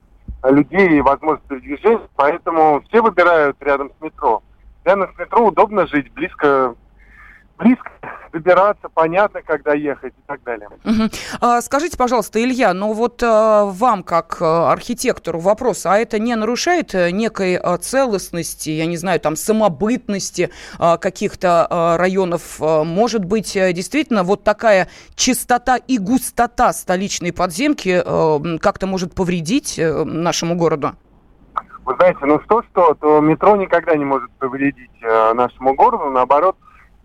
людей 0.52 0.98
и 0.98 1.02
возможность 1.02 1.48
передвижения, 1.48 2.08
поэтому 2.16 2.82
все 2.88 3.02
выбирают 3.02 3.58
рядом 3.62 3.92
с 3.98 4.02
метро. 4.02 4.44
Рядом 4.84 5.14
с 5.14 5.20
метро 5.20 5.48
удобно 5.48 5.88
жить, 5.88 6.12
близко 6.14 6.76
близко 7.58 7.92
добираться, 8.34 8.90
понятно, 8.90 9.42
когда 9.44 9.74
ехать 9.74 10.14
и 10.18 10.22
так 10.26 10.44
далее. 10.44 10.68
Угу. 10.84 11.10
А, 11.40 11.62
скажите, 11.62 11.98
пожалуйста, 11.98 12.44
Илья, 12.44 12.74
ну 12.74 12.94
вот 12.94 13.22
а, 13.24 13.66
вам, 13.66 14.04
как 14.04 14.42
а, 14.42 14.72
архитектору, 14.72 15.40
вопрос, 15.40 15.86
а 15.86 15.98
это 15.98 16.20
не 16.20 16.36
нарушает 16.36 16.96
э, 16.96 17.12
некой 17.12 17.56
а, 17.56 17.78
целостности, 17.78 18.72
я 18.72 18.88
не 18.88 18.98
знаю, 18.98 19.20
там, 19.20 19.36
самобытности 19.36 20.50
а, 20.80 20.98
каких-то 20.98 21.68
а, 21.70 21.98
районов? 21.98 22.58
А, 22.60 22.84
может 22.84 23.24
быть, 23.24 23.54
действительно, 23.54 24.24
вот 24.24 24.44
такая 24.44 24.90
чистота 25.16 25.78
и 25.78 26.00
густота 26.00 26.74
столичной 26.74 27.32
подземки 27.32 28.02
а, 28.04 28.42
как-то 28.58 28.88
может 28.88 29.14
повредить 29.14 29.80
нашему 29.80 30.56
городу? 30.56 30.94
Вы 31.86 31.96
знаете, 31.96 32.20
ну 32.22 32.40
что-что, 32.46 32.96
то 32.96 33.20
метро 33.20 33.56
никогда 33.58 33.96
не 33.96 34.06
может 34.06 34.32
повредить 34.40 34.90
э, 35.02 35.34
нашему 35.34 35.76
городу, 35.76 36.10
наоборот, 36.10 36.56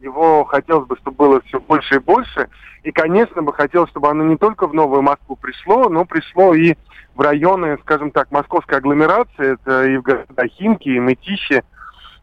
его 0.00 0.45
хотелось 0.45 0.87
бы, 0.87 0.97
чтобы 0.97 1.17
было 1.17 1.40
все 1.43 1.61
больше 1.61 1.97
и 1.97 1.99
больше. 1.99 2.49
И, 2.83 2.93
конечно, 2.93 3.43
бы 3.43 3.52
хотелось, 3.52 3.90
чтобы 3.90 4.09
оно 4.09 4.25
не 4.25 4.37
только 4.37 4.67
в 4.67 4.75
Новую 4.75 5.02
Москву 5.02 5.37
пришло, 5.37 5.88
но 5.88 6.05
пришло 6.05 6.55
и 6.55 6.75
в 7.14 7.21
районы, 7.21 7.78
скажем 7.83 8.11
так, 8.11 8.31
московской 8.31 8.78
агломерации. 8.78 9.55
Это 9.55 9.85
и 9.85 9.97
в 9.97 10.02
города 10.02 10.47
Химки, 10.47 10.88
и 10.88 11.00
Мытищи, 11.00 11.64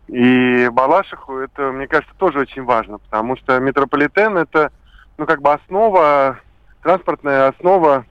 и 0.08 0.70
Балашиху. 0.72 1.38
Это, 1.38 1.72
мне 1.72 1.88
кажется, 1.88 2.14
тоже 2.18 2.40
очень 2.40 2.64
важно, 2.64 3.00
потому 3.00 3.36
что 3.38 3.60
метрополитен– 3.60 4.38
это, 4.40 4.72
ну, 5.18 5.26
как 5.26 5.42
бы 5.42 5.52
основа, 5.52 6.40
транспортная 6.82 7.50
основа 7.50 8.06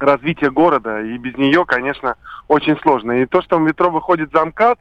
развития 0.00 0.50
города. 0.50 1.00
И 1.02 1.16
без 1.18 1.36
нее, 1.36 1.64
конечно, 1.64 2.16
очень 2.48 2.76
сложно. 2.78 3.12
И 3.12 3.26
то, 3.26 3.40
что 3.42 3.58
в 3.58 3.60
метро 3.60 3.90
выходит 3.90 4.32
за 4.32 4.44
МКАД, 4.46 4.78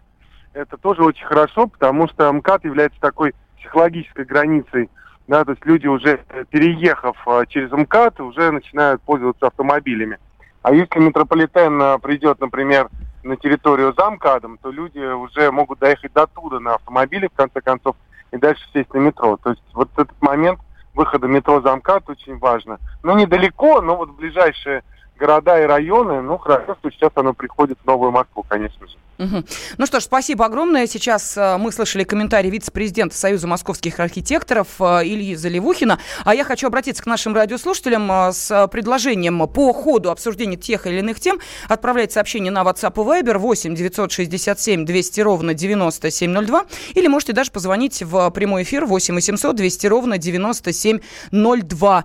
это 0.54 0.78
тоже 0.78 1.04
очень 1.04 1.25
хорошо, 1.25 1.68
потому 1.68 2.08
что 2.08 2.32
МКАД 2.34 2.66
является 2.66 3.00
такой 3.00 3.36
психологической 3.60 4.25
границей, 4.25 4.89
да, 5.28 5.46
то 5.46 5.51
есть 5.51 5.63
люди 5.66 5.86
уже 5.86 6.22
э, 6.30 6.46
переехав 6.50 7.16
э, 7.28 7.44
через 7.48 7.72
МКАД 7.72 8.20
уже 8.22 8.51
начинают 8.51 9.01
пользоваться 9.04 9.48
автомобилями. 9.48 10.18
А 10.63 10.74
если 10.74 11.00
метрополитен 11.00 11.80
э, 11.80 12.00
придет, 12.00 12.39
например, 12.39 12.89
на 13.24 13.36
территорию 13.38 13.94
за 13.96 14.10
МКАДом, 14.10 14.58
то 14.58 14.72
люди 14.72 15.00
уже 15.00 15.51
могут 15.51 15.80
доехать 15.80 16.13
до 16.13 16.25
туда 16.25 16.60
на 16.60 16.75
автомобиле, 16.75 17.30
в 17.30 17.38
конце 17.38 17.62
концов, 17.62 17.96
и 18.32 18.38
дальше 18.38 18.63
сесть 18.74 18.92
на 18.94 18.98
метро. 18.98 19.38
То 19.38 19.51
есть 19.51 19.62
вот 19.74 19.89
этот 19.98 20.20
момент 20.22 20.60
выхода 20.96 21.28
метро 21.28 21.62
за 21.62 21.75
МКАД 21.75 22.10
очень 22.10 22.39
важно. 22.39 22.80
Ну, 23.04 23.16
недалеко, 23.16 23.82
но 23.82 23.98
вот 23.98 24.10
ближайшие 24.12 24.84
города 25.18 25.62
и 25.62 25.68
районы, 25.68 26.22
ну, 26.22 26.38
хорошо, 26.39 26.75
что 26.80 26.89
сейчас 26.89 27.12
оно 27.16 27.34
приходит 27.34 27.78
в 27.84 27.86
Новую 27.86 28.12
Москву, 28.12 28.44
конечно 28.48 28.88
же. 28.88 28.98
Угу. 29.20 29.44
Ну 29.78 29.86
что 29.86 30.00
ж, 30.00 30.04
спасибо 30.04 30.46
огромное. 30.46 30.88
Сейчас 30.88 31.36
э, 31.36 31.58
мы 31.58 31.74
слышали 31.74 32.06
комментарий 32.06 32.50
вице-президента 32.50 33.18
Союза 33.18 33.48
московских 33.48 34.00
архитекторов 34.00 34.68
э, 34.80 35.02
Ильи 35.04 35.36
Заливухина. 35.36 36.00
А 36.24 36.34
я 36.34 36.46
хочу 36.46 36.68
обратиться 36.68 37.04
к 37.04 37.06
нашим 37.06 37.36
радиослушателям 37.36 38.10
э, 38.10 38.32
с 38.32 38.68
предложением 38.70 39.46
по 39.50 39.74
ходу 39.74 40.10
обсуждения 40.10 40.56
тех 40.56 40.88
или 40.88 41.00
иных 41.00 41.20
тем 41.20 41.42
отправлять 41.68 42.14
сообщение 42.14 42.50
на 42.50 42.62
WhatsApp 42.62 42.94
и 42.94 43.22
Viber 43.22 43.40
8 43.40 43.76
967 43.76 44.86
200 44.86 45.20
ровно 45.20 45.54
9702 45.54 46.66
или 46.94 47.08
можете 47.08 47.34
даже 47.34 47.52
позвонить 47.52 48.02
в 48.02 48.30
прямой 48.30 48.64
эфир 48.64 48.86
8 48.86 49.16
800 49.16 49.54
200 49.54 49.88
ровно 49.88 50.18
9702 50.18 52.04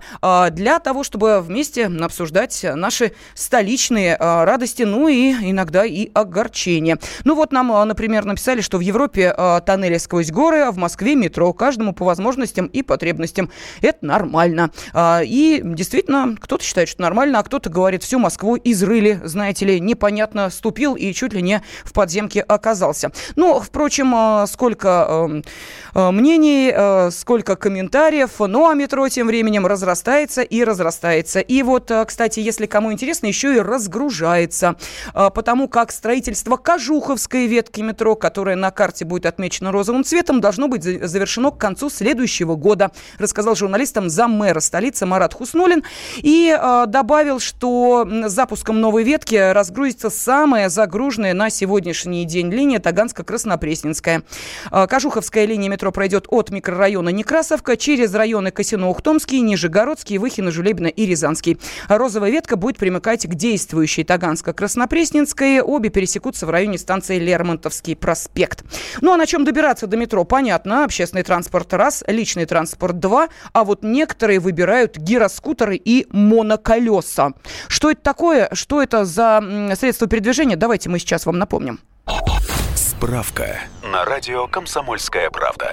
для 0.51 0.79
того, 0.79 1.03
чтобы 1.03 1.39
вместе 1.39 1.85
обсуждать 1.85 2.65
наши 2.75 3.13
столичные 3.35 4.17
радости, 4.17 4.83
ну 4.83 5.07
и 5.07 5.31
иногда 5.31 5.85
и 5.85 6.09
огорчения. 6.13 6.99
Ну 7.23 7.35
вот 7.35 7.51
нам, 7.51 7.71
а, 7.71 7.85
например, 7.85 8.25
написали, 8.25 8.61
что 8.61 8.77
в 8.77 8.81
Европе 8.81 9.33
э, 9.35 9.61
тоннели 9.65 9.97
сквозь 9.97 10.31
горы, 10.31 10.61
а 10.61 10.71
в 10.71 10.77
Москве 10.77 11.15
метро. 11.15 11.53
Каждому 11.53 11.93
по 11.93 12.05
возможностям 12.05 12.67
и 12.67 12.83
потребностям. 12.83 13.49
Это 13.81 14.05
нормально. 14.05 14.71
Э, 14.93 15.21
и 15.23 15.61
действительно, 15.63 16.35
кто-то 16.39 16.63
считает, 16.63 16.89
что 16.89 17.01
нормально, 17.01 17.39
а 17.39 17.43
кто-то 17.43 17.69
говорит, 17.69 18.03
всю 18.03 18.19
Москву 18.19 18.57
изрыли, 18.61 19.19
знаете 19.23 19.65
ли, 19.65 19.79
непонятно 19.79 20.49
ступил 20.49 20.95
и 20.95 21.13
чуть 21.13 21.33
ли 21.33 21.41
не 21.41 21.61
в 21.83 21.93
подземке 21.93 22.41
оказался. 22.41 23.11
Ну, 23.35 23.59
впрочем, 23.59 24.13
э, 24.15 24.47
сколько 24.47 25.41
э, 25.93 26.11
мнений, 26.11 26.71
э, 26.75 27.09
сколько 27.11 27.55
комментариев. 27.55 28.31
Ну, 28.39 28.69
а 28.69 28.73
метро 28.73 29.07
тем 29.09 29.27
временем 29.27 29.65
разрастается 29.65 30.41
и 30.41 30.63
разрастается. 30.63 31.39
И 31.39 31.63
вот, 31.63 31.89
э, 31.91 32.03
кстати, 32.05 32.39
если 32.39 32.65
кому 32.65 32.91
интересно, 32.91 33.27
еще 33.27 33.55
и 33.55 33.59
разгружается. 33.59 34.75
Э, 35.13 35.29
потому 35.33 35.67
как 35.67 35.91
строительство 35.91 36.57
Кажу 36.65 36.94
Обуховской 36.95 37.47
ветки 37.47 37.81
метро, 37.81 38.15
которая 38.15 38.55
на 38.55 38.71
карте 38.71 39.03
будет 39.03 39.25
отмечена 39.25 39.73
розовым 39.73 40.05
цветом, 40.05 40.39
должно 40.39 40.69
быть 40.69 40.83
завершено 40.83 41.51
к 41.51 41.57
концу 41.57 41.89
следующего 41.89 42.55
года, 42.55 42.91
рассказал 43.19 43.53
журналистам 43.53 44.09
заммэра 44.09 44.61
столицы 44.61 45.05
Марат 45.05 45.33
Хуснулин. 45.33 45.83
И 46.15 46.57
э, 46.57 46.85
добавил, 46.87 47.41
что 47.41 48.07
запуском 48.27 48.79
новой 48.79 49.03
ветки 49.03 49.35
разгрузится 49.35 50.09
самая 50.09 50.69
загруженная 50.69 51.33
на 51.33 51.49
сегодняшний 51.49 52.23
день 52.23 52.49
линия 52.49 52.79
Таганско-Краснопресненская. 52.79 54.23
Э, 54.71 54.87
Кожуховская 54.87 55.43
линия 55.43 55.69
метро 55.69 55.91
пройдет 55.91 56.27
от 56.29 56.49
микрорайона 56.49 57.09
Некрасовка 57.09 57.75
через 57.75 58.13
районы 58.13 58.53
Косино-Ухтомский, 58.55 59.41
Нижегородский, 59.41 60.17
Выхино, 60.17 60.49
Жулебина 60.49 60.87
и 60.87 61.05
Рязанский. 61.05 61.59
Розовая 61.89 62.31
ветка 62.31 62.55
будет 62.55 62.77
примыкать 62.77 63.27
к 63.27 63.33
действующей 63.35 64.03
Таганско-Краснопресненской. 64.03 65.59
Обе 65.61 65.89
пересекутся 65.89 66.45
в 66.45 66.49
районе 66.51 66.77
станции 66.85 67.17
Лермонтовский 67.17 67.95
проспект. 67.95 68.63
Ну 69.01 69.11
а 69.11 69.17
на 69.17 69.25
чем 69.25 69.43
добираться 69.43 69.87
до 69.87 69.97
метро, 69.97 70.23
понятно. 70.23 70.83
Общественный 70.83 71.23
транспорт 71.23 71.73
раз, 71.73 72.03
личный 72.05 72.45
транспорт 72.45 72.99
два, 72.99 73.29
а 73.53 73.63
вот 73.63 73.81
некоторые 73.81 74.39
выбирают 74.39 74.97
гироскутеры 74.97 75.77
и 75.77 76.05
моноколеса. 76.11 77.33
Что 77.67 77.89
это 77.89 78.01
такое? 78.01 78.49
Что 78.53 78.83
это 78.83 79.03
за 79.03 79.73
средство 79.75 80.07
передвижения? 80.07 80.55
Давайте 80.55 80.89
мы 80.89 80.99
сейчас 80.99 81.25
вам 81.25 81.39
напомним. 81.39 81.79
Справка 82.75 83.59
на 83.81 84.05
радио 84.05 84.45
«Комсомольская 84.47 85.31
правда». 85.31 85.71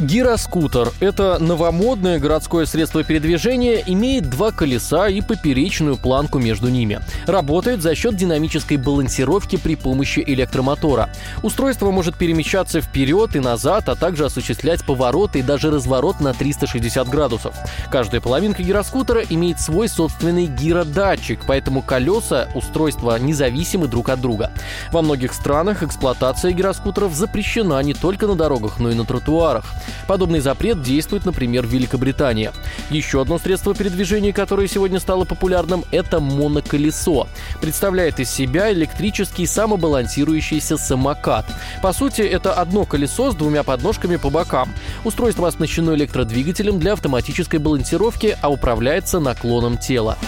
Гироскутер– 0.00 0.92
это 1.00 1.36
новомодное 1.38 2.18
городское 2.18 2.64
средство 2.64 3.04
передвижения, 3.04 3.82
имеет 3.86 4.30
два 4.30 4.50
колеса 4.50 5.08
и 5.08 5.20
поперечную 5.20 5.98
планку 5.98 6.38
между 6.38 6.70
ними. 6.70 7.00
Работает 7.26 7.82
за 7.82 7.94
счет 7.94 8.16
динамической 8.16 8.78
балансировки 8.78 9.56
при 9.56 9.74
помощи 9.74 10.24
электромотора. 10.26 11.10
Устройство 11.42 11.90
может 11.90 12.16
перемещаться 12.16 12.80
вперед 12.80 13.36
и 13.36 13.40
назад, 13.40 13.90
а 13.90 13.94
также 13.94 14.24
осуществлять 14.24 14.82
повороты 14.86 15.40
и 15.40 15.42
даже 15.42 15.70
разворот 15.70 16.20
на 16.20 16.32
360 16.32 17.06
градусов. 17.06 17.54
Каждая 17.90 18.22
половинка 18.22 18.62
гироскутера 18.62 19.22
имеет 19.28 19.60
свой 19.60 19.86
собственный 19.86 20.46
гиродатчик, 20.46 21.40
поэтому 21.46 21.82
колеса 21.82 22.48
устройства 22.54 23.18
независимы 23.18 23.86
друг 23.86 24.08
от 24.08 24.22
друга. 24.22 24.50
Во 24.92 25.02
многих 25.02 25.34
странах 25.34 25.82
эксплуатация 25.82 26.52
гироскутеров 26.52 27.12
запрещена 27.12 27.82
не 27.82 27.92
только 27.92 28.26
на 28.26 28.34
дорогах, 28.34 28.78
но 28.78 28.90
и 28.90 28.94
на 28.94 29.04
тротуарах. 29.04 29.66
Подобный 30.06 30.40
запрет 30.40 30.82
действует, 30.82 31.24
например, 31.24 31.66
в 31.66 31.70
Великобритании. 31.70 32.50
Еще 32.90 33.20
одно 33.20 33.38
средство 33.38 33.74
передвижения, 33.74 34.32
которое 34.32 34.68
сегодня 34.68 35.00
стало 35.00 35.24
популярным, 35.24 35.84
это 35.90 36.20
моноколесо. 36.20 37.28
Представляет 37.60 38.20
из 38.20 38.30
себя 38.30 38.72
электрический 38.72 39.46
самобалансирующийся 39.46 40.76
самокат. 40.76 41.46
По 41.82 41.92
сути, 41.92 42.22
это 42.22 42.52
одно 42.52 42.84
колесо 42.84 43.30
с 43.30 43.34
двумя 43.34 43.62
подножками 43.62 44.16
по 44.16 44.30
бокам. 44.30 44.72
Устройство 45.04 45.48
оснащено 45.48 45.94
электродвигателем 45.94 46.78
для 46.78 46.94
автоматической 46.94 47.58
балансировки, 47.58 48.36
а 48.40 48.50
управляется 48.50 49.20
наклоном 49.20 49.78
тела. 49.78 50.18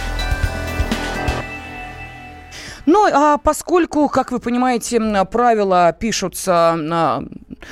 Ну, 2.86 3.06
а 3.12 3.38
поскольку, 3.38 4.08
как 4.08 4.32
вы 4.32 4.40
понимаете, 4.40 5.00
правила 5.30 5.94
пишутся 5.98 7.22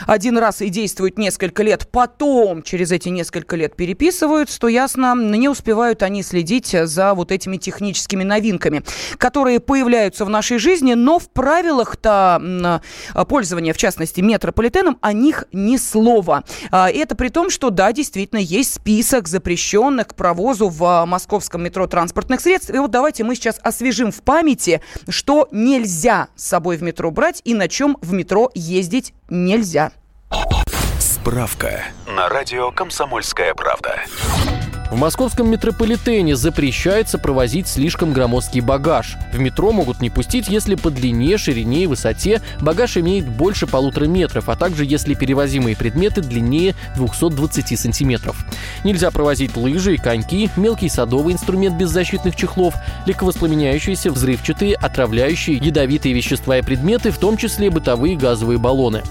один 0.07 0.39
раз 0.39 0.63
и 0.63 0.69
действуют 0.69 1.19
несколько 1.19 1.65
лет, 1.65 1.89
потом 1.91 2.63
через 2.63 2.93
эти 2.93 3.09
несколько 3.09 3.57
лет 3.57 3.75
переписываются, 3.75 4.61
то 4.61 4.69
ясно, 4.69 5.15
не 5.17 5.49
успевают 5.49 6.03
они 6.03 6.23
следить 6.23 6.77
за 6.85 7.15
вот 7.15 7.33
этими 7.33 7.57
техническими 7.57 8.23
новинками, 8.23 8.83
которые 9.19 9.59
появляются 9.59 10.25
в 10.25 10.31
нашей 10.31 10.59
жизни, 10.59 10.95
но 10.95 11.19
в 11.19 11.29
правилах-то 11.31 12.81
пользования, 13.29 13.73
в 13.73 13.77
частности, 13.77 14.21
метрополитеном, 14.21 14.99
о 15.01 15.13
них 15.13 15.45
ни 15.53 15.77
слова. 15.77 16.45
А, 16.71 16.89
это 16.89 17.17
при 17.17 17.29
том, 17.29 17.51
что, 17.51 17.71
да, 17.71 17.93
действительно, 17.93 18.39
есть 18.39 18.75
список 18.75 19.27
запрещенных 19.27 20.09
к 20.09 20.15
провозу 20.15 20.69
в 20.69 21.05
московском 21.07 21.63
метро 21.65 21.87
транспортных 21.87 22.41
средств. 22.41 22.71
И 22.71 22.79
вот 22.79 22.91
давайте 22.91 23.25
мы 23.25 23.35
сейчас 23.35 23.59
освежим 23.63 24.13
в 24.13 24.23
памяти 24.23 24.81
что 25.09 25.49
нельзя 25.51 26.29
с 26.37 26.47
собой 26.47 26.77
в 26.77 26.83
метро 26.83 27.11
брать 27.11 27.41
и 27.45 27.55
на 27.55 27.69
чем 27.69 27.97
в 28.01 28.13
метро 28.13 28.51
ездить 28.55 29.15
нельзя. 29.29 29.93
Справка 30.99 31.85
на 32.07 32.29
радио 32.29 32.71
«Комсомольская 32.71 33.55
правда». 33.55 34.01
В 34.91 34.97
московском 34.97 35.49
метрополитене 35.49 36.35
запрещается 36.35 37.17
провозить 37.17 37.69
слишком 37.69 38.13
громоздкий 38.13 38.61
багаж. 38.61 39.17
В 39.33 39.39
метро 39.39 39.71
могут 39.71 40.01
не 40.01 40.11
пустить, 40.11 40.49
если 40.49 40.75
по 40.75 40.91
длине, 40.91 41.39
ширине 41.39 41.85
и 41.85 41.87
высоте 41.87 42.43
багаж 42.61 42.97
имеет 42.97 43.29
больше 43.29 43.69
полутора 43.69 44.07
метров, 44.07 44.49
а 44.49 44.57
также 44.57 44.85
если 44.85 45.15
перевозимые 45.15 45.77
предметы 45.77 46.23
длиннее 46.23 46.75
220 46.97 47.79
сантиметров. 47.79 48.45
Нельзя 48.83 49.13
провозить 49.13 49.57
лыжи 49.57 49.95
и 49.95 49.97
коньки, 49.97 50.51
мелкий 50.57 50.89
садовый 50.89 51.35
инструмент 51.35 51.77
без 51.77 51.91
защитных 51.91 52.35
чехлов, 52.35 52.75
легковоспламеняющиеся, 53.07 54.11
взрывчатые, 54.11 54.75
отравляющие, 54.75 55.59
ядовитые 55.59 56.15
вещества 56.15 56.59
и 56.59 56.63
предметы, 56.63 57.13
в 57.13 57.19
том 57.19 57.37
числе 57.37 57.71
бытовые 57.71 58.17
газовые 58.17 58.59
баллоны. 58.59 59.03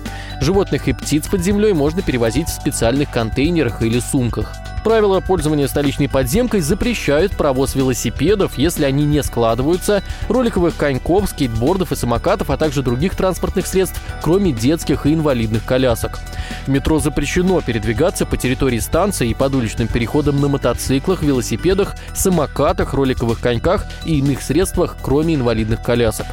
Животных 0.42 0.89
и 0.89 0.94
птиц 0.94 1.28
под 1.28 1.42
землей 1.42 1.72
можно 1.72 2.02
перевозить 2.02 2.50
в 2.50 2.54
специальных 2.54 3.10
контейнерах 3.12 3.82
или 3.82 4.00
сумках. 4.00 4.54
Правила 4.84 5.20
пользования 5.20 5.68
столичной 5.68 6.08
подземкой 6.08 6.62
запрещают 6.62 7.36
провоз 7.36 7.76
велосипедов, 7.76 8.58
если 8.58 8.86
они 8.86 9.06
не 9.06 9.22
складываются, 9.24 10.04
роликовых 10.30 10.76
коньков, 10.76 11.30
скейтбордов 11.30 11.92
и 11.92 11.96
самокатов, 11.96 12.50
а 12.50 12.58
также 12.58 12.82
других 12.82 13.15
транспортных 13.15 13.68
средств, 13.68 14.00
кроме 14.22 14.52
детских 14.52 15.06
и 15.06 15.13
инвалидных 15.13 15.65
колясок. 15.65 16.20
В 16.65 16.70
метро 16.70 17.00
запрещено 17.00 17.62
передвигаться 17.62 18.26
по 18.26 18.38
территории 18.38 18.80
станции 18.80 19.30
и 19.30 19.34
под 19.34 19.56
уличным 19.56 19.88
переходом 19.88 20.39
на 20.39 20.48
мотоциклах, 20.48 21.24
велосипедах, 21.24 21.96
самокатах, 22.15 22.94
роликовых 22.94 23.39
коньках 23.39 23.86
и 24.06 24.20
иных 24.20 24.42
средствах, 24.42 24.98
кроме 25.02 25.36
инвалидных 25.36 25.84
колясок. 25.84 26.28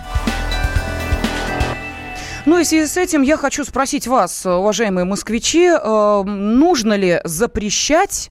Ну 2.46 2.60
и 2.60 2.62
в 2.62 2.66
связи 2.66 2.86
с 2.86 2.96
этим 2.96 3.22
я 3.22 3.36
хочу 3.36 3.64
спросить 3.64 4.06
вас, 4.06 4.46
уважаемые 4.46 5.04
москвичи, 5.04 5.66
э, 5.66 6.22
нужно 6.24 6.92
ли 6.94 7.20
запрещать 7.24 8.30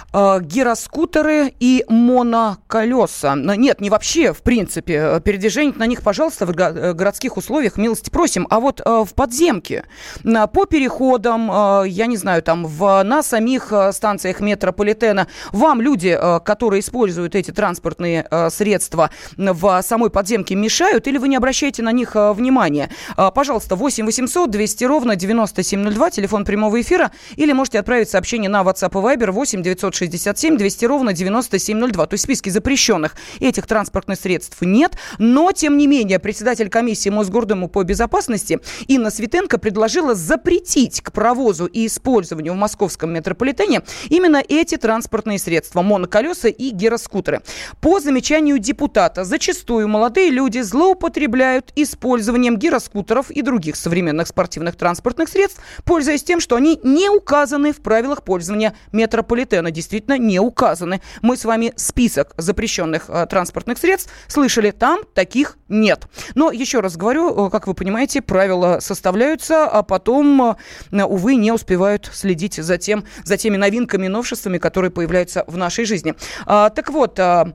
э, 0.13 0.39
гироскутеры 0.41 1.53
и 1.59 1.85
моноколеса. 1.87 3.35
Нет, 3.35 3.81
не 3.81 3.89
вообще, 3.89 4.33
в 4.33 4.41
принципе. 4.41 4.93
Э, 4.93 5.21
передвижение 5.21 5.73
на 5.75 5.85
них, 5.85 6.01
пожалуйста, 6.01 6.45
в 6.45 6.51
э, 6.51 6.93
городских 6.93 7.37
условиях 7.37 7.77
милости 7.77 8.09
просим. 8.09 8.47
А 8.49 8.59
вот 8.59 8.81
в 8.85 9.09
подземке, 9.15 9.85
э, 10.23 10.47
по 10.47 10.65
переходам, 10.65 11.47
я 11.85 12.05
не 12.05 12.17
знаю, 12.17 12.41
там, 12.41 12.65
в, 12.65 13.03
на 13.03 13.23
самих 13.23 13.71
станциях 13.91 14.39
метрополитена, 14.39 15.27
вам 15.51 15.81
люди, 15.81 16.17
которые 16.43 16.81
используют 16.81 17.35
эти 17.35 17.51
транспортные 17.51 18.27
средства 18.49 19.09
в 19.37 19.81
самой 19.81 20.09
подземке, 20.09 20.55
мешают 20.55 21.07
или 21.07 21.17
вы 21.17 21.27
не 21.27 21.35
обращаете 21.35 21.83
на 21.83 21.91
них 21.91 22.15
э, 22.15 22.33
внимания? 22.33 22.89
Э, 23.17 23.29
пожалуйста, 23.33 23.75
8 23.75 24.05
800 24.05 24.49
200 24.49 24.83
ровно 24.85 25.15
9702, 25.15 26.09
телефон 26.11 26.45
прямого 26.45 26.79
эфира, 26.81 27.11
или 27.35 27.53
можете 27.53 27.79
отправить 27.79 28.09
сообщение 28.09 28.49
на 28.49 28.61
WhatsApp 28.61 28.91
и 28.91 29.17
Viber 29.17 29.31
8 29.31 29.61
906 29.61 30.00
8067, 30.01 30.57
200 30.57 30.85
ровно 30.85 31.13
9702. 31.13 32.07
То 32.07 32.13
есть 32.13 32.23
в 32.23 32.25
списке 32.25 32.51
запрещенных 32.51 33.15
этих 33.39 33.67
транспортных 33.67 34.19
средств 34.19 34.57
нет. 34.61 34.93
Но, 35.17 35.51
тем 35.51 35.77
не 35.77 35.87
менее, 35.87 36.19
председатель 36.19 36.69
комиссии 36.69 37.09
Мосгордумы 37.09 37.67
по 37.67 37.83
безопасности 37.83 38.59
Инна 38.87 39.11
Светенко 39.11 39.57
предложила 39.57 40.15
запретить 40.15 41.01
к 41.01 41.11
провозу 41.11 41.65
и 41.65 41.87
использованию 41.87 42.53
в 42.53 42.57
московском 42.57 43.13
метрополитене 43.13 43.81
именно 44.09 44.41
эти 44.47 44.77
транспортные 44.77 45.39
средства– 45.39 45.81
моноколеса 45.83 46.47
и 46.47 46.69
гироскутеры. 46.69 47.41
По 47.79 47.99
замечанию 47.99 48.57
депутата, 48.59 49.23
зачастую 49.23 49.87
молодые 49.87 50.29
люди 50.29 50.59
злоупотребляют 50.59 51.71
использованием 51.75 52.57
гироскутеров 52.57 53.29
и 53.31 53.41
других 53.41 53.75
современных 53.75 54.27
спортивных 54.27 54.75
транспортных 54.75 55.29
средств, 55.29 55.61
пользуясь 55.83 56.23
тем, 56.23 56.39
что 56.39 56.55
они 56.55 56.79
не 56.83 57.09
указаны 57.09 57.73
в 57.73 57.81
правилах 57.81 58.23
пользования 58.23 58.75
метрополитена. 58.91 59.71
Действительно, 59.71 59.90
не 59.99 60.39
указаны. 60.39 61.01
Мы 61.21 61.37
с 61.37 61.45
вами 61.45 61.73
список 61.75 62.33
запрещенных 62.37 63.05
э, 63.09 63.25
транспортных 63.27 63.77
средств 63.77 64.11
слышали, 64.27 64.71
там 64.71 65.01
таких 65.13 65.57
нет. 65.69 66.07
Но 66.35 66.51
еще 66.51 66.79
раз 66.79 66.97
говорю, 66.97 67.47
э, 67.47 67.49
как 67.49 67.67
вы 67.67 67.73
понимаете, 67.73 68.21
правила 68.21 68.79
составляются, 68.79 69.65
а 69.65 69.83
потом, 69.83 70.57
э, 70.91 71.03
увы, 71.03 71.35
не 71.35 71.51
успевают 71.51 72.09
следить 72.13 72.55
за, 72.55 72.77
тем, 72.77 73.05
за 73.23 73.37
теми 73.37 73.57
новинками, 73.57 74.07
новшествами, 74.07 74.57
которые 74.57 74.91
появляются 74.91 75.43
в 75.47 75.57
нашей 75.57 75.85
жизни. 75.85 76.15
А, 76.45 76.69
так 76.69 76.89
вот, 76.89 77.19
Э, 77.21 77.53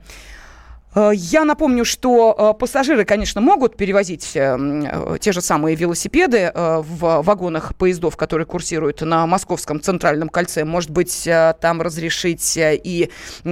я 1.12 1.44
напомню, 1.44 1.84
что 1.84 2.34
э, 2.54 2.58
пассажиры, 2.58 3.04
конечно, 3.04 3.42
могут 3.42 3.76
перевозить 3.76 4.30
э, 4.34 5.18
те 5.20 5.32
же 5.32 5.42
самые 5.42 5.76
велосипеды 5.76 6.50
в 6.54 7.22
вагонах 7.22 7.74
поездов, 7.74 8.16
которые 8.16 8.46
курсируют 8.46 9.02
на 9.02 9.26
Московском 9.26 9.82
центральном 9.82 10.30
кольце. 10.30 10.64
Может 10.64 10.90
быть, 10.90 11.28
там 11.60 11.82
разрешить 11.82 12.54
и, 12.56 13.10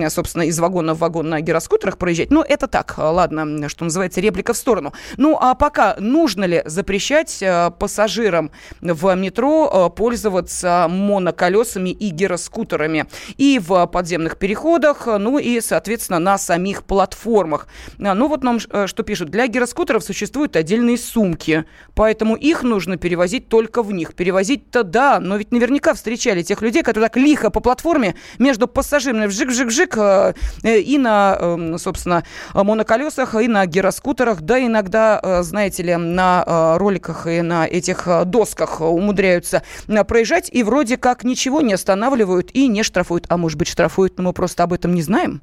собственно, 0.09 0.43
из 0.43 0.59
вагона 0.59 0.95
в 0.95 0.99
вагон 1.01 1.29
на 1.29 1.41
гироскутерах 1.41 1.99
проезжать. 1.99 2.31
Но 2.31 2.43
это 2.43 2.67
так, 2.67 2.95
ладно, 2.97 3.69
что 3.69 3.85
называется, 3.85 4.21
реплика 4.21 4.55
в 4.55 4.57
сторону. 4.57 4.95
Ну, 5.19 5.37
а 5.39 5.55
пока 5.55 5.97
нужно 5.99 6.45
ли 6.45 6.63
запрещать 6.65 7.45
пассажирам 7.79 8.53
в 8.81 9.15
метро 9.17 9.91
пользоваться 9.91 10.87
моноколесами 10.89 11.91
и 11.91 12.09
гироскутерами 12.09 13.07
и 13.37 13.59
в 13.59 13.87
подземных 13.87 14.39
переходах, 14.39 15.07
ну 15.07 15.39
и, 15.39 15.61
соответственно, 15.61 16.19
на 16.19 16.39
самих 16.39 16.85
платформах? 16.85 17.34
Платформах. 17.35 17.67
А, 18.01 18.15
ну 18.15 18.29
вот 18.29 18.45
нам 18.45 18.59
э, 18.71 18.87
что 18.87 19.03
пишут. 19.03 19.31
Для 19.31 19.47
гироскутеров 19.47 20.05
существуют 20.05 20.57
отдельные 20.57 20.97
сумки, 20.97 21.65
поэтому 21.95 22.37
их 22.37 22.63
нужно 22.63 22.97
перевозить 22.97 23.49
только 23.49 23.83
в 23.83 23.93
них. 23.93 24.15
Перевозить-то 24.15 24.85
да, 24.85 25.19
но 25.21 25.37
ведь 25.37 25.53
наверняка 25.53 25.95
встречали 25.95 26.43
тех 26.43 26.63
людей, 26.63 26.83
которые 26.83 27.09
так 27.09 27.17
лихо 27.17 27.51
по 27.51 27.61
платформе 27.61 28.15
между 28.39 28.69
пассажирами 28.69 29.27
вжик-вжик-вжик 29.27 29.97
э, 29.97 30.35
э, 30.63 30.81
и 30.81 30.99
на, 30.99 31.37
эм, 31.41 31.79
собственно, 31.79 32.23
моноколесах, 32.55 33.35
и 33.35 33.49
на 33.49 33.67
гироскутерах, 33.67 34.41
да 34.43 34.65
иногда, 34.65 35.43
знаете 35.43 35.83
ли, 35.83 35.97
на 35.97 36.79
роликах 36.79 37.27
и 37.27 37.43
на 37.43 37.67
этих 37.67 38.09
досках 38.27 38.81
умудряются 38.81 39.63
проезжать 40.07 40.51
и 40.53 40.63
вроде 40.63 40.97
как 40.97 41.25
ничего 41.25 41.61
не 41.61 41.75
останавливают 41.75 42.51
и 42.55 42.69
не 42.69 42.83
штрафуют. 42.83 43.27
А 43.29 43.37
может 43.37 43.59
быть 43.59 43.69
штрафуют, 43.69 44.19
но 44.19 44.25
мы 44.25 44.33
просто 44.33 44.63
об 44.63 44.73
этом 44.73 44.95
не 44.95 45.03
знаем? 45.03 45.43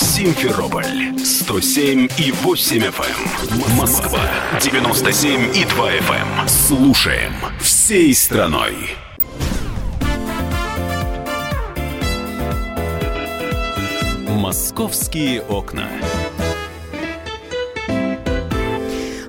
Симферополь 0.00 1.18
107 1.18 2.08
и 2.18 2.30
8 2.30 2.78
FM. 2.78 3.02
Эм. 3.50 3.76
Москва 3.76 4.20
97 4.60 5.56
и 5.56 5.64
2 5.64 5.90
FM. 5.90 6.40
Эм. 6.40 6.48
Слушаем 6.48 7.32
всей 7.60 8.14
страной. 8.14 8.90
Московские 14.28 15.42
окна. 15.42 15.88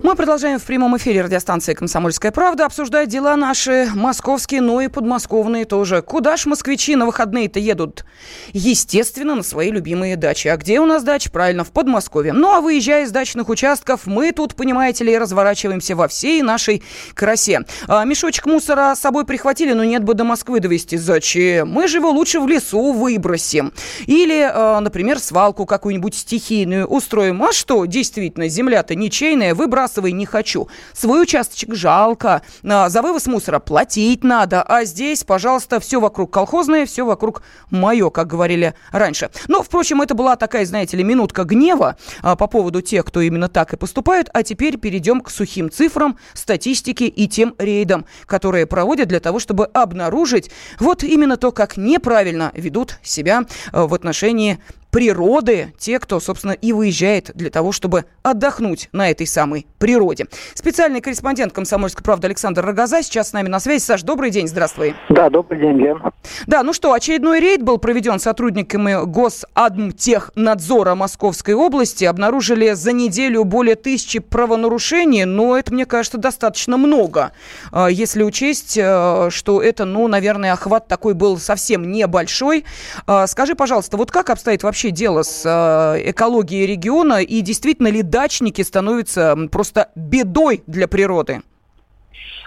Мы 0.10 0.16
продолжаем 0.16 0.58
в 0.58 0.64
прямом 0.64 0.98
эфире 0.98 1.22
радиостанции 1.22 1.76
«Комсомольская 1.76 2.32
правда» 2.32 2.66
обсуждать 2.66 3.10
дела 3.10 3.36
наши 3.36 3.88
московские, 3.94 4.60
но 4.60 4.82
и 4.82 4.88
подмосковные 4.88 5.66
тоже. 5.66 6.02
Куда 6.02 6.36
ж 6.36 6.48
москвичи 6.48 6.96
на 6.96 7.06
выходные-то 7.06 7.60
едут? 7.60 8.06
Естественно, 8.52 9.36
на 9.36 9.44
свои 9.44 9.70
любимые 9.70 10.16
дачи. 10.16 10.48
А 10.48 10.58
где 10.58 10.80
у 10.80 10.88
нас 10.88 11.04
дача? 11.04 11.30
Правильно, 11.30 11.64
в 11.64 11.70
Подмосковье. 11.70 12.34
Ну, 12.34 12.52
а 12.52 12.60
выезжая 12.60 13.04
из 13.04 13.12
дачных 13.12 13.50
участков, 13.50 14.08
мы 14.08 14.32
тут, 14.32 14.56
понимаете 14.56 15.04
ли, 15.04 15.16
разворачиваемся 15.16 15.96
во 15.96 16.08
всей 16.08 16.42
нашей 16.42 16.82
красе. 17.14 17.62
А, 17.88 18.04
мешочек 18.04 18.48
мусора 18.48 18.96
с 18.96 19.00
собой 19.02 19.28
прихватили, 19.28 19.74
но 19.74 19.84
нет 19.84 20.04
бы 20.04 20.16
до 20.16 20.24
Москвы 20.24 20.60
довести. 20.60 20.98
Зачем? 20.98 21.70
Мы 21.70 21.88
же 21.88 21.98
его 21.98 22.10
лучше 22.10 22.40
в 22.40 22.48
лесу 22.48 22.94
выбросим. 22.94 23.74
Или, 24.08 24.50
а, 24.52 24.80
например, 24.80 25.20
свалку 25.20 25.68
какую-нибудь 25.68 26.16
стихийную 26.16 26.88
устроим. 26.88 27.44
А 27.44 27.54
что, 27.54 27.86
действительно, 27.86 28.48
земля-то 28.48 28.96
ничейная, 28.96 29.54
выбрасываем 29.54 29.99
выбрасывай, 30.00 30.12
не 30.12 30.26
хочу. 30.26 30.68
Свой 30.94 31.22
участочек 31.22 31.76
жалко, 31.76 32.42
а, 32.64 32.90
за 32.90 33.02
вывоз 33.02 33.28
мусора 33.28 33.60
платить 33.60 34.24
надо, 34.24 34.62
а 34.62 34.86
здесь, 34.86 35.24
пожалуйста, 35.24 35.80
все 35.80 36.00
вокруг 36.00 36.32
колхозное, 36.32 36.86
все 36.86 37.06
вокруг 37.06 37.44
мое, 37.70 38.10
как 38.10 38.28
говорили 38.28 38.74
раньше. 38.92 39.30
Но, 39.48 39.64
впрочем, 39.64 40.02
это 40.02 40.14
была 40.14 40.36
такая, 40.36 40.66
знаете 40.66 40.98
ли, 40.98 41.04
минутка 41.04 41.44
гнева 41.44 41.98
а, 42.22 42.36
по 42.36 42.48
поводу 42.48 42.82
тех, 42.82 43.06
кто 43.06 43.22
именно 43.22 43.48
так 43.48 43.74
и 43.74 43.78
поступает, 43.78 44.30
а 44.34 44.44
теперь 44.44 44.78
перейдем 44.78 45.22
к 45.22 45.30
сухим 45.30 45.70
цифрам, 45.70 46.18
статистике 46.34 47.08
и 47.08 47.28
тем 47.28 47.56
рейдам, 47.58 48.06
которые 48.26 48.66
проводят 48.66 49.08
для 49.08 49.20
того, 49.20 49.40
чтобы 49.40 49.66
обнаружить 49.66 50.52
вот 50.80 51.04
именно 51.04 51.38
то, 51.38 51.52
как 51.52 51.78
неправильно 51.78 52.52
ведут 52.54 53.00
себя 53.04 53.44
а, 53.72 53.88
в 53.88 53.94
отношении 53.94 54.60
природы, 54.92 55.74
те, 55.78 56.00
кто, 56.00 56.20
собственно, 56.20 56.54
и 56.54 56.74
выезжает 56.74 57.32
для 57.36 57.50
того, 57.50 57.72
чтобы 57.72 58.06
отдохнуть 58.24 58.90
на 58.92 59.10
этой 59.10 59.28
самой 59.28 59.68
природе. 59.78 60.28
Специальный 60.54 61.02
корреспондент 61.02 61.54
«Комсомольской 61.54 62.04
правды» 62.04 62.28
Александр 62.28 62.66
Рогоза 62.66 63.02
сейчас 63.04 63.30
с 63.30 63.34
нами 63.34 63.48
на 63.48 63.60
связи. 63.60 63.84
Саш, 63.84 64.04
добрый 64.04 64.32
день, 64.32 64.48
здравствуй. 64.48 64.96
Да, 65.10 65.30
добрый 65.30 65.60
день, 65.60 65.78
Лен. 65.78 66.02
Да, 66.48 66.64
ну 66.64 66.74
что, 66.74 66.94
очередной 66.94 67.40
рейд 67.40 67.62
был 67.62 67.78
проведен 67.78 68.20
сотрудниками 68.20 69.06
Госадмтехнадзора 69.06 70.96
Московской 70.96 71.54
области. 71.54 72.06
Обнаружили 72.06 72.74
за 72.74 72.92
неделю 72.92 73.44
более 73.44 73.76
тысячи 73.76 74.20
правонарушений, 74.20 75.26
но 75.26 75.58
это, 75.58 75.74
мне 75.74 75.86
кажется, 75.86 76.18
достаточно 76.18 76.78
много, 76.78 77.32
а, 77.72 77.88
если 77.88 78.24
учесть, 78.24 78.78
э, 78.78 79.30
что 79.32 79.62
это, 79.62 79.86
ну, 79.86 80.08
наверное, 80.08 80.54
охват 80.54 80.88
такой 80.88 81.14
был 81.14 81.38
совсем 81.38 81.92
небольшой. 81.92 82.66
А, 83.06 83.28
скажи, 83.28 83.56
пожалуйста, 83.56 83.98
вот 83.98 84.12
как 84.12 84.30
обстоит 84.30 84.64
вообще 84.64 84.79
вообще 84.80 84.92
дело 84.92 85.24
с 85.24 85.46
э, 85.46 86.10
экологией 86.12 86.66
региона 86.66 87.22
и 87.22 87.42
действительно 87.42 87.90
ли 87.90 88.02
дачники 88.02 88.62
становятся 88.62 89.36
просто 89.52 89.90
бедой 89.94 90.64
для 90.68 90.88
природы? 90.88 91.42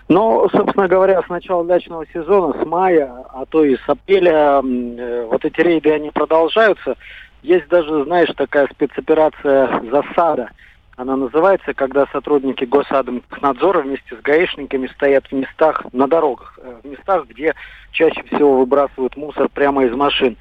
Ну, 0.08 0.48
собственно 0.50 0.88
говоря, 0.88 1.22
с 1.22 1.28
начала 1.28 1.62
дачного 1.62 2.06
сезона, 2.06 2.54
с 2.58 2.64
мая, 2.64 3.12
а 3.34 3.44
то 3.46 3.62
и 3.66 3.76
с 3.76 3.86
апреля, 3.86 4.62
э, 4.62 5.26
вот 5.30 5.44
эти 5.44 5.60
рейды, 5.60 5.92
они 5.92 6.10
продолжаются. 6.10 6.96
Есть 7.42 7.68
даже, 7.68 8.04
знаешь, 8.04 8.30
такая 8.34 8.66
спецоперация 8.68 9.82
«Засада». 9.90 10.48
Она 10.96 11.16
называется, 11.16 11.74
когда 11.74 12.06
сотрудники 12.12 12.64
Госадмнадзора 12.64 13.82
вместе 13.82 14.16
с 14.16 14.22
гаишниками 14.22 14.86
стоят 14.86 15.26
в 15.26 15.32
местах 15.32 15.84
на 15.92 16.06
дорогах, 16.06 16.58
э, 16.62 16.76
в 16.82 16.86
местах, 16.86 17.26
где 17.28 17.54
чаще 17.90 18.22
всего 18.22 18.58
выбрасывают 18.58 19.16
мусор 19.16 19.50
прямо 19.50 19.84
из 19.84 19.92
машин. 19.92 20.38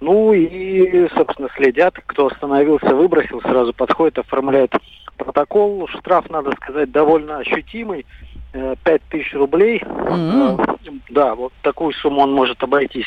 Ну 0.00 0.32
и, 0.32 1.08
собственно, 1.14 1.48
следят, 1.56 1.94
кто 2.06 2.28
остановился, 2.28 2.94
выбросил, 2.94 3.40
сразу 3.42 3.74
подходит, 3.74 4.18
оформляет 4.18 4.72
протокол. 5.16 5.86
Штраф, 5.88 6.28
надо 6.30 6.52
сказать, 6.52 6.90
довольно 6.90 7.38
ощутимый. 7.38 8.06
5 8.52 8.78
э, 8.84 8.98
тысяч 9.10 9.32
рублей. 9.34 9.80
Mm-hmm. 9.80 11.00
Да, 11.10 11.34
вот 11.34 11.52
такую 11.62 11.92
сумму 11.92 12.22
он 12.22 12.32
может 12.32 12.62
обойтись. 12.62 13.06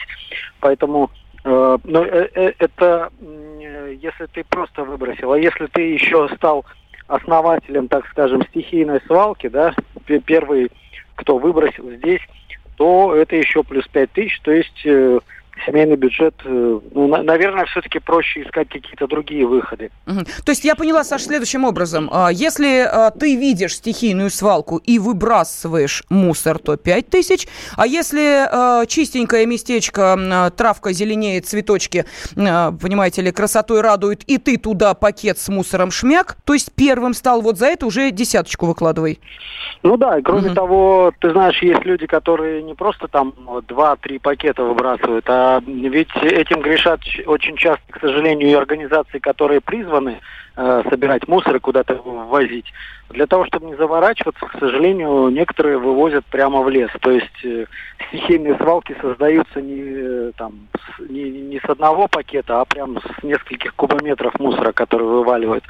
Поэтому 0.60 1.10
э, 1.44 1.78
ну, 1.84 2.04
э, 2.04 2.54
это 2.60 3.12
если 4.00 4.26
ты 4.28 4.44
просто 4.46 4.84
выбросил, 4.84 5.34
а 5.34 5.40
если 5.40 5.68
ты 5.68 5.82
еще 5.82 6.30
стал 6.36 6.66
основателем, 7.08 7.88
так 7.88 8.08
скажем, 8.08 8.44
стихийной 8.44 9.02
свалки, 9.06 9.48
да, 9.48 9.74
первый, 10.26 10.72
кто 11.16 11.38
выбросил 11.38 11.92
здесь, 11.92 12.22
то 12.78 13.14
это 13.16 13.36
еще 13.36 13.64
плюс 13.64 13.88
5 13.90 14.12
тысяч, 14.12 14.40
то 14.42 14.52
есть 14.52 14.88
семейный 15.66 15.96
бюджет, 15.96 16.36
э, 16.46 16.80
ну, 16.94 17.08
на, 17.08 17.24
наверное, 17.24 17.66
все-таки 17.66 18.00
проще 18.00 18.44
искать 18.44 18.70
какие-то 18.70 19.08
другие 19.08 19.46
выходы. 19.46 19.92
Угу. 20.08 20.20
То 20.46 20.52
есть 20.52 20.64
я 20.64 20.76
поняла, 20.76 21.04
Саша, 21.04 21.26
следующим 21.26 21.64
образом. 21.64 22.10
А, 22.12 22.30
если 22.32 22.80
а, 22.80 23.12
ты 23.12 23.36
видишь 23.36 23.76
стихийную 23.76 24.30
свалку 24.30 24.78
и 24.78 25.00
выбрасываешь 25.00 26.04
мусор, 26.10 26.60
то 26.60 26.78
5 26.78 27.10
тысяч. 27.10 27.48
А 27.78 27.86
если 27.88 28.48
а, 28.50 28.86
чистенькое 28.86 29.46
местечко, 29.46 30.52
травка 30.56 30.92
зеленеет, 30.92 31.46
цветочки, 31.46 32.06
понимаете 32.36 33.22
ли, 33.22 33.32
красотой 33.32 33.82
радует, 33.82 34.24
и 34.24 34.38
ты 34.38 34.58
туда 34.58 34.94
пакет 34.94 35.38
с 35.38 35.50
мусором 35.50 35.92
шмяк, 35.92 36.38
то 36.46 36.54
есть 36.54 36.72
первым 36.74 37.14
стал, 37.14 37.42
вот 37.42 37.58
за 37.58 37.68
это 37.68 37.86
уже 37.86 38.12
десяточку 38.12 38.66
выкладывай. 38.66 39.20
Ну 39.82 39.98
да, 39.98 40.18
и 40.18 40.22
кроме 40.22 40.48
угу. 40.48 40.56
того, 40.56 41.14
ты 41.20 41.32
знаешь, 41.32 41.62
есть 41.62 41.86
люди, 41.86 42.08
которые 42.08 42.64
не 42.64 42.74
просто 42.74 43.08
там 43.08 43.34
2-3 43.46 44.20
пакета 44.20 44.64
выбрасывают, 44.64 45.26
а 45.28 45.43
ведь 45.66 46.16
этим 46.16 46.62
грешат 46.62 47.02
очень 47.26 47.56
часто, 47.56 47.84
к 47.92 48.00
сожалению, 48.00 48.50
и 48.50 48.54
организации, 48.54 49.20
которые 49.20 49.62
призваны 49.62 50.20
э, 50.56 50.84
собирать 50.90 51.28
мусор 51.28 51.56
и 51.56 51.60
куда-то 51.60 51.96
возить. 51.96 52.66
Для 53.10 53.26
того, 53.26 53.46
чтобы 53.46 53.68
не 53.68 53.76
заворачиваться, 53.76 54.46
к 54.46 54.60
сожалению, 54.60 55.30
некоторые 55.30 55.78
вывозят 55.78 56.26
прямо 56.26 56.62
в 56.62 56.70
лес. 56.70 56.90
То 57.02 57.12
есть 57.12 57.46
э, 57.46 57.66
стихийные 58.08 58.56
свалки 58.58 58.96
создаются 59.02 59.62
не, 59.62 59.82
э, 59.82 60.32
там, 60.36 60.68
не, 61.00 61.30
не 61.30 61.60
с 61.60 61.70
одного 61.70 62.08
пакета, 62.08 62.62
а 62.62 62.66
прямо 62.66 63.02
с 63.02 63.24
нескольких 63.24 63.74
кубометров 63.76 64.40
мусора, 64.40 64.72
который 64.72 65.08
вываливают. 65.08 65.64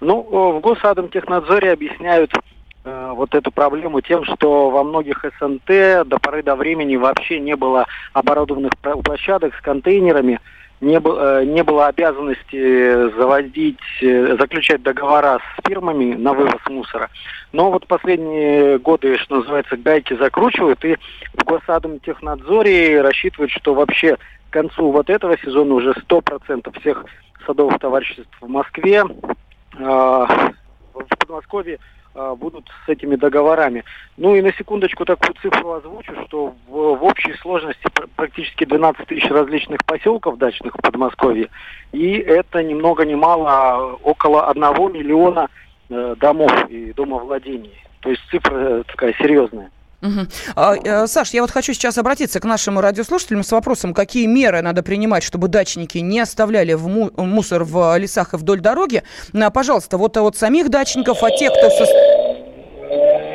Ну, 0.00 0.22
в 0.22 0.60
Госадомтехнадзоре 0.60 1.72
объясняют 1.72 2.32
Э, 2.32 2.59
вот 2.84 3.34
эту 3.34 3.50
проблему 3.50 4.00
тем, 4.00 4.24
что 4.24 4.70
во 4.70 4.82
многих 4.82 5.24
СНТ 5.38 5.66
до 6.06 6.18
поры 6.18 6.42
до 6.42 6.56
времени 6.56 6.96
вообще 6.96 7.38
не 7.38 7.54
было 7.54 7.86
оборудованных 8.14 8.72
площадок 8.78 9.54
с 9.54 9.60
контейнерами, 9.60 10.40
не, 10.80 10.98
было, 10.98 11.40
э, 11.40 11.44
не 11.44 11.62
было 11.62 11.88
обязанности 11.88 13.10
заводить, 13.16 13.78
э, 14.00 14.36
заключать 14.38 14.82
договора 14.82 15.38
с 15.38 15.68
фирмами 15.68 16.14
на 16.14 16.32
вывоз 16.32 16.60
мусора. 16.68 17.10
Но 17.52 17.70
вот 17.70 17.86
последние 17.86 18.78
годы, 18.78 19.18
что 19.18 19.36
называется, 19.36 19.76
гайки 19.76 20.14
закручивают, 20.14 20.84
и 20.84 20.96
в 21.34 21.44
Госадомтехнадзоре 21.44 23.02
рассчитывают, 23.02 23.52
что 23.52 23.74
вообще 23.74 24.16
к 24.48 24.52
концу 24.52 24.90
вот 24.90 25.10
этого 25.10 25.36
сезона 25.38 25.74
уже 25.74 25.92
100% 25.92 26.72
всех 26.80 27.04
садовых 27.46 27.78
товариществ 27.78 28.30
в 28.40 28.48
Москве, 28.48 29.04
э, 29.04 29.78
в 29.78 31.18
Подмосковье 31.18 31.78
будут 32.14 32.66
с 32.84 32.88
этими 32.88 33.14
договорами. 33.14 33.84
Ну 34.16 34.34
и 34.34 34.42
на 34.42 34.52
секундочку 34.52 35.04
такую 35.04 35.34
цифру 35.40 35.72
озвучу, 35.72 36.12
что 36.26 36.54
в, 36.66 36.96
в 36.96 37.04
общей 37.04 37.34
сложности 37.34 37.86
практически 38.16 38.64
12 38.64 39.06
тысяч 39.06 39.30
различных 39.30 39.84
поселков 39.84 40.38
дачных 40.38 40.74
в 40.74 40.80
Подмосковье. 40.80 41.48
И 41.92 42.14
это 42.14 42.62
ни 42.62 42.74
много 42.74 43.04
ни 43.04 43.14
мало 43.14 43.50
а 43.50 43.94
около 44.02 44.48
1 44.48 44.62
миллиона 44.92 45.48
э, 45.88 46.14
домов 46.18 46.52
и 46.68 46.92
домовладений. 46.92 47.74
То 48.00 48.10
есть 48.10 48.22
цифра 48.30 48.54
э, 48.54 48.82
такая 48.86 49.12
серьезная. 49.14 49.70
Угу. 50.02 50.26
А, 50.56 50.76
э, 50.76 51.06
Саш, 51.06 51.30
я 51.30 51.42
вот 51.42 51.50
хочу 51.50 51.74
сейчас 51.74 51.98
обратиться 51.98 52.40
к 52.40 52.44
нашим 52.44 52.78
радиослушателям 52.78 53.42
с 53.42 53.52
вопросом, 53.52 53.92
какие 53.92 54.26
меры 54.26 54.62
надо 54.62 54.82
принимать, 54.82 55.22
чтобы 55.22 55.48
дачники 55.48 55.98
не 55.98 56.20
оставляли 56.20 56.72
в 56.72 56.86
му- 56.88 57.10
мусор 57.16 57.64
в 57.64 57.96
лесах 57.98 58.34
и 58.34 58.36
вдоль 58.36 58.60
дороги. 58.60 59.02
А, 59.34 59.50
пожалуйста, 59.50 59.98
вот 59.98 60.16
от 60.16 60.36
самих 60.36 60.68
дачников, 60.70 61.22
а 61.22 61.30
те, 61.30 61.50
кто... 61.50 61.70
Со... 61.70 61.84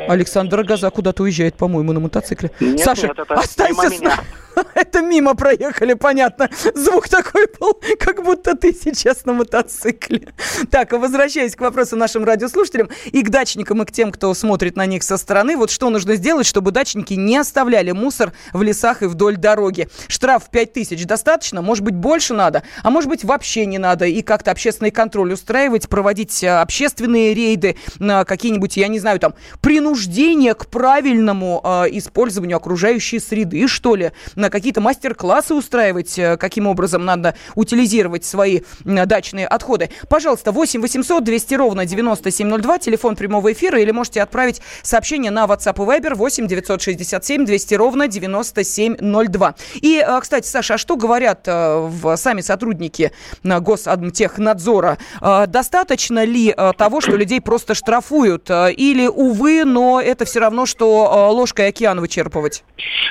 Александр 0.08 0.62
Газа 0.62 0.90
куда-то 0.90 1.22
уезжает, 1.22 1.56
по-моему, 1.56 1.92
на 1.92 2.00
мотоцикле. 2.00 2.50
Нет, 2.60 2.80
Саша, 2.80 3.08
нет, 3.08 3.18
это 3.18 3.34
останься 3.34 3.90
с 3.90 4.00
нами. 4.00 4.20
Это 4.74 5.02
мимо 5.02 5.34
проехали, 5.34 5.94
понятно. 5.94 6.48
Звук 6.74 7.08
такой 7.08 7.46
был, 7.58 7.80
как 7.98 8.22
будто 8.22 8.56
ты 8.56 8.72
сейчас 8.72 9.24
на 9.24 9.32
мотоцикле. 9.32 10.32
Так, 10.70 10.92
возвращаясь 10.92 11.54
к 11.54 11.60
вопросу 11.60 11.96
нашим 11.96 12.24
радиослушателям 12.24 12.88
и 13.06 13.22
к 13.22 13.30
дачникам, 13.30 13.82
и 13.82 13.86
к 13.86 13.92
тем, 13.92 14.12
кто 14.12 14.32
смотрит 14.34 14.76
на 14.76 14.86
них 14.86 15.02
со 15.02 15.16
стороны. 15.16 15.56
Вот 15.56 15.70
что 15.70 15.90
нужно 15.90 16.16
сделать, 16.16 16.46
чтобы 16.46 16.70
дачники 16.70 17.14
не 17.14 17.36
оставляли 17.36 17.92
мусор 17.92 18.32
в 18.52 18.62
лесах 18.62 19.02
и 19.02 19.06
вдоль 19.06 19.36
дороги. 19.36 19.88
Штраф 20.08 20.50
5 20.50 20.72
тысяч 20.72 21.04
достаточно? 21.04 21.62
Может 21.62 21.84
быть, 21.84 21.94
больше 21.94 22.34
надо? 22.34 22.62
А 22.82 22.90
может 22.90 23.08
быть, 23.08 23.24
вообще 23.24 23.66
не 23.66 23.78
надо? 23.78 24.06
И 24.06 24.22
как-то 24.22 24.50
общественный 24.50 24.90
контроль 24.90 25.32
устраивать, 25.32 25.88
проводить 25.88 26.42
э, 26.42 26.48
общественные 26.48 27.34
рейды, 27.34 27.76
на 27.98 28.24
какие-нибудь, 28.24 28.76
я 28.76 28.88
не 28.88 28.98
знаю, 28.98 29.18
там, 29.20 29.34
принуждение 29.60 30.54
к 30.54 30.66
правильному 30.66 31.60
э, 31.62 31.84
использованию 31.92 32.56
окружающей 32.56 33.18
среды, 33.18 33.68
что 33.68 33.96
ли, 33.96 34.12
на 34.34 34.45
какие-то 34.50 34.80
мастер-классы 34.80 35.54
устраивать, 35.54 36.18
э, 36.18 36.36
каким 36.36 36.66
образом 36.66 37.04
надо 37.04 37.34
утилизировать 37.54 38.24
свои 38.24 38.60
дачные 38.84 39.46
отходы. 39.46 39.90
Пожалуйста, 40.08 40.52
8 40.52 40.80
800 40.80 41.24
200 41.24 41.54
ровно 41.54 41.86
9702, 41.86 42.78
телефон 42.78 43.16
прямого 43.16 43.52
эфира, 43.52 43.80
или 43.80 43.90
можете 43.90 44.22
отправить 44.22 44.60
сообщение 44.82 45.30
на 45.30 45.44
WhatsApp 45.44 45.74
и 45.76 46.00
Viber 46.00 46.14
8 46.14 46.46
967 46.46 47.44
200 47.44 47.74
ровно 47.74 48.08
9702. 48.08 49.54
И, 49.74 50.04
э, 50.06 50.20
кстати, 50.20 50.46
Саша, 50.46 50.74
а 50.74 50.78
что 50.78 50.96
говорят 50.96 51.44
э, 51.46 51.90
сами 52.16 52.40
сотрудники 52.40 53.12
Госадмтехнадзора? 53.42 54.98
Достаточно 55.46 56.24
ли 56.24 56.54
того, 56.76 57.00
что 57.00 57.16
людей 57.16 57.40
просто 57.40 57.74
штрафуют? 57.74 58.50
Или, 58.50 59.06
увы, 59.06 59.64
но 59.64 60.00
это 60.00 60.24
все 60.24 60.40
равно, 60.40 60.66
что 60.66 61.30
ложкой 61.32 61.68
океан 61.68 62.00
вычерпывать? 62.00 62.64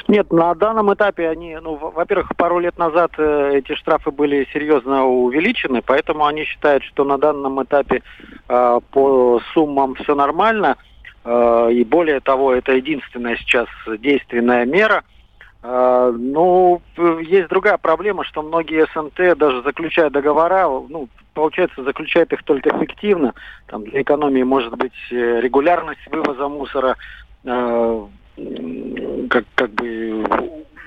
Нет, 0.08 0.32
на 0.32 0.54
данном 0.56 0.94
этапе 0.94 1.25
они, 1.26 1.58
ну, 1.62 1.76
во-первых, 1.76 2.36
пару 2.36 2.60
лет 2.60 2.78
назад 2.78 3.12
э, 3.18 3.52
эти 3.56 3.76
штрафы 3.76 4.12
были 4.12 4.48
серьезно 4.54 5.06
увеличены, 5.06 5.82
поэтому 5.82 6.26
они 6.26 6.46
считают, 6.46 6.84
что 6.84 7.04
на 7.04 7.18
данном 7.18 7.62
этапе 7.64 8.02
э, 8.48 8.80
по 8.92 9.42
суммам 9.54 9.96
все 9.96 10.16
нормально. 10.16 10.78
Э, 11.24 11.70
и 11.72 11.84
более 11.84 12.20
того, 12.20 12.54
это 12.54 12.74
единственная 12.74 13.38
сейчас 13.38 13.68
действенная 14.00 14.66
мера. 14.66 15.04
Э, 15.64 16.14
ну, 16.16 16.82
есть 17.22 17.50
другая 17.50 17.78
проблема, 17.78 18.24
что 18.24 18.44
многие 18.44 18.86
СНТ 18.94 19.38
даже 19.38 19.64
заключая 19.64 20.10
договора, 20.10 20.68
ну, 20.90 21.10
получается, 21.34 21.84
заключают 21.84 22.34
их 22.34 22.44
только 22.44 22.70
эффективно. 22.70 23.34
Там 23.68 23.84
для 23.84 24.02
экономии 24.02 24.44
может 24.44 24.76
быть 24.78 24.94
э, 25.12 25.42
регулярность 25.42 26.06
вывоза 26.12 26.48
мусора, 26.48 26.98
э, 27.44 28.06
как, 29.30 29.46
как 29.56 29.72
бы 29.72 30.24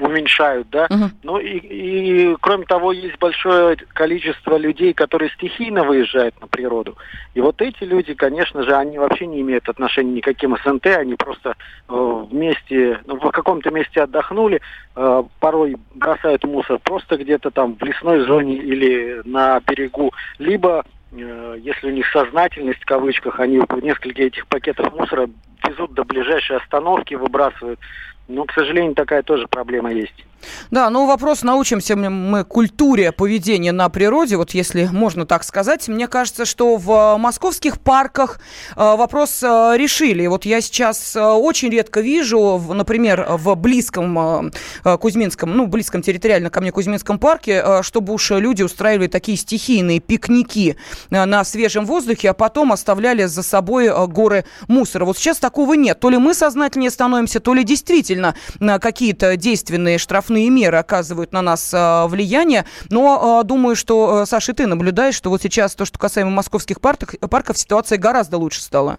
уменьшают, 0.01 0.69
да. 0.71 0.87
Uh-huh. 0.87 1.11
Ну 1.23 1.39
и, 1.39 1.59
и 1.59 2.37
кроме 2.41 2.65
того, 2.65 2.93
есть 2.93 3.19
большое 3.19 3.77
количество 3.77 4.57
людей, 4.57 4.93
которые 4.93 5.31
стихийно 5.31 5.85
выезжают 5.85 6.41
на 6.41 6.47
природу. 6.47 6.97
И 7.35 7.41
вот 7.41 7.61
эти 7.63 7.85
люди, 7.85 8.15
конечно 8.15 8.63
же, 8.63 8.75
они 8.75 8.99
вообще 8.99 9.27
не 9.27 9.41
имеют 9.41 9.69
отношения 9.69 10.13
никаким 10.13 10.57
СНТ, 10.65 10.87
они 10.87 11.15
просто 11.15 11.57
э, 11.89 12.27
вместе, 12.31 13.01
ну, 13.07 13.17
в 13.17 13.31
каком-то 13.31 13.71
месте 13.71 14.03
отдохнули, 14.03 14.61
э, 14.97 15.23
порой 15.41 15.77
бросают 15.95 16.45
мусор 16.45 16.79
просто 16.83 17.17
где-то 17.17 17.51
там 17.51 17.77
в 17.77 17.83
лесной 17.83 18.21
зоне 18.27 18.57
или 18.57 19.23
на 19.25 19.61
берегу, 19.61 20.13
либо 20.39 20.85
э, 21.13 21.57
если 21.61 21.89
у 21.89 21.93
них 21.93 22.07
сознательность 22.13 22.81
в 22.81 22.87
кавычках, 22.87 23.41
они 23.41 23.61
несколько 23.83 24.23
этих 24.23 24.47
пакетов 24.47 24.95
мусора 24.95 25.29
везут 25.67 25.95
до 25.95 26.05
ближайшей 26.05 26.57
остановки, 26.57 27.15
выбрасывают. 27.15 27.81
Но, 28.29 28.45
к 28.45 28.53
сожалению, 28.53 28.95
такая 28.95 29.23
тоже 29.23 29.47
проблема 29.49 29.91
есть. 29.91 30.25
Да, 30.71 30.91
ну 30.91 31.07
вопрос, 31.07 31.43
научимся 31.43 31.97
мы 31.97 32.45
культуре 32.45 33.13
поведения 33.13 33.73
на 33.73 33.89
природе, 33.89 34.37
вот 34.37 34.53
если 34.53 34.89
можно 34.93 35.27
так 35.27 35.45
сказать. 35.45 35.89
Мне 35.89 36.07
кажется, 36.09 36.45
что 36.45 36.77
в 36.77 37.17
московских 37.17 37.81
парках 37.81 38.39
э, 38.77 38.77
вопрос 38.77 39.43
э, 39.43 39.75
решили. 39.77 40.27
Вот 40.27 40.45
я 40.45 40.61
сейчас 40.61 41.17
э, 41.17 41.23
очень 41.23 41.71
редко 41.71 42.01
вижу, 42.01 42.63
например, 42.69 43.27
в 43.31 43.55
близком 43.57 44.53
Кузьминском, 44.85 45.57
ну, 45.57 45.67
близком 45.67 46.03
территориально 46.03 46.51
ко 46.51 46.61
мне 46.61 46.71
Кузьминском 46.71 47.19
парке, 47.19 47.83
чтобы 47.83 48.13
уж 48.13 48.31
люди 48.31 48.63
устраивали 48.63 49.07
такие 49.07 49.37
стихийные 49.37 50.01
пикники 50.01 50.77
на 51.11 51.45
свежем 51.45 51.87
воздухе, 51.87 52.31
а 52.31 52.35
потом 52.35 52.73
оставляли 52.73 53.25
за 53.25 53.43
собой 53.43 53.91
горы 54.09 54.45
мусора. 54.69 55.05
Вот 55.05 55.19
сейчас 55.19 55.39
такого 55.49 55.73
нет. 55.73 55.99
То 55.99 56.11
ли 56.11 56.19
мы 56.19 56.35
сознательнее 56.35 56.91
становимся, 56.91 57.41
то 57.41 57.55
ли 57.55 57.65
действительно 57.65 58.35
какие-то 58.59 59.35
действенные 59.39 59.97
штрафные 59.97 60.51
меры 60.51 60.77
оказывают 60.77 61.33
на 61.33 61.41
нас 61.41 61.71
а, 61.73 62.07
влияние. 62.07 62.67
Но 62.91 63.39
а, 63.41 63.45
думаю, 63.45 63.75
что, 63.75 64.27
Саша, 64.27 64.53
ты 64.53 64.67
наблюдаешь, 64.67 65.15
что 65.15 65.31
вот 65.31 65.41
сейчас 65.41 65.75
то, 65.75 65.87
что 65.87 65.99
касаемо 65.99 66.31
московских 66.31 66.83
парков, 66.83 67.15
парков 67.31 67.57
ситуация 67.57 67.97
гораздо 67.97 68.37
лучше 68.37 68.61
стала. 68.61 68.99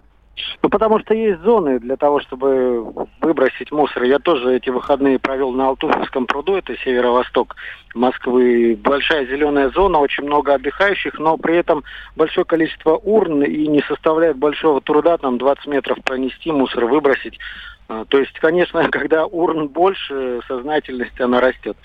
Ну, 0.62 0.68
потому 0.68 0.98
что 1.00 1.14
есть 1.14 1.40
зоны 1.42 1.78
для 1.78 1.96
того, 1.96 2.20
чтобы 2.20 3.06
выбросить 3.20 3.72
мусор. 3.72 4.02
Я 4.04 4.18
тоже 4.18 4.56
эти 4.56 4.70
выходные 4.70 5.18
провел 5.18 5.52
на 5.52 5.68
Алтуфовском 5.68 6.26
пруду, 6.26 6.56
это 6.56 6.76
северо-восток 6.76 7.56
Москвы. 7.94 8.78
Большая 8.82 9.26
зеленая 9.26 9.70
зона, 9.70 9.98
очень 9.98 10.24
много 10.24 10.54
отдыхающих, 10.54 11.18
но 11.18 11.36
при 11.36 11.56
этом 11.56 11.84
большое 12.16 12.44
количество 12.44 12.96
урн 12.96 13.42
и 13.42 13.66
не 13.66 13.80
составляет 13.82 14.36
большого 14.36 14.80
труда 14.80 15.18
там 15.18 15.38
20 15.38 15.66
метров 15.66 15.98
пронести, 16.04 16.52
мусор 16.52 16.84
выбросить. 16.86 17.38
То 17.86 18.18
есть, 18.18 18.38
конечно, 18.38 18.88
когда 18.90 19.26
урн 19.26 19.68
больше, 19.68 20.40
сознательность, 20.46 21.20
она 21.20 21.40
растет. 21.40 21.76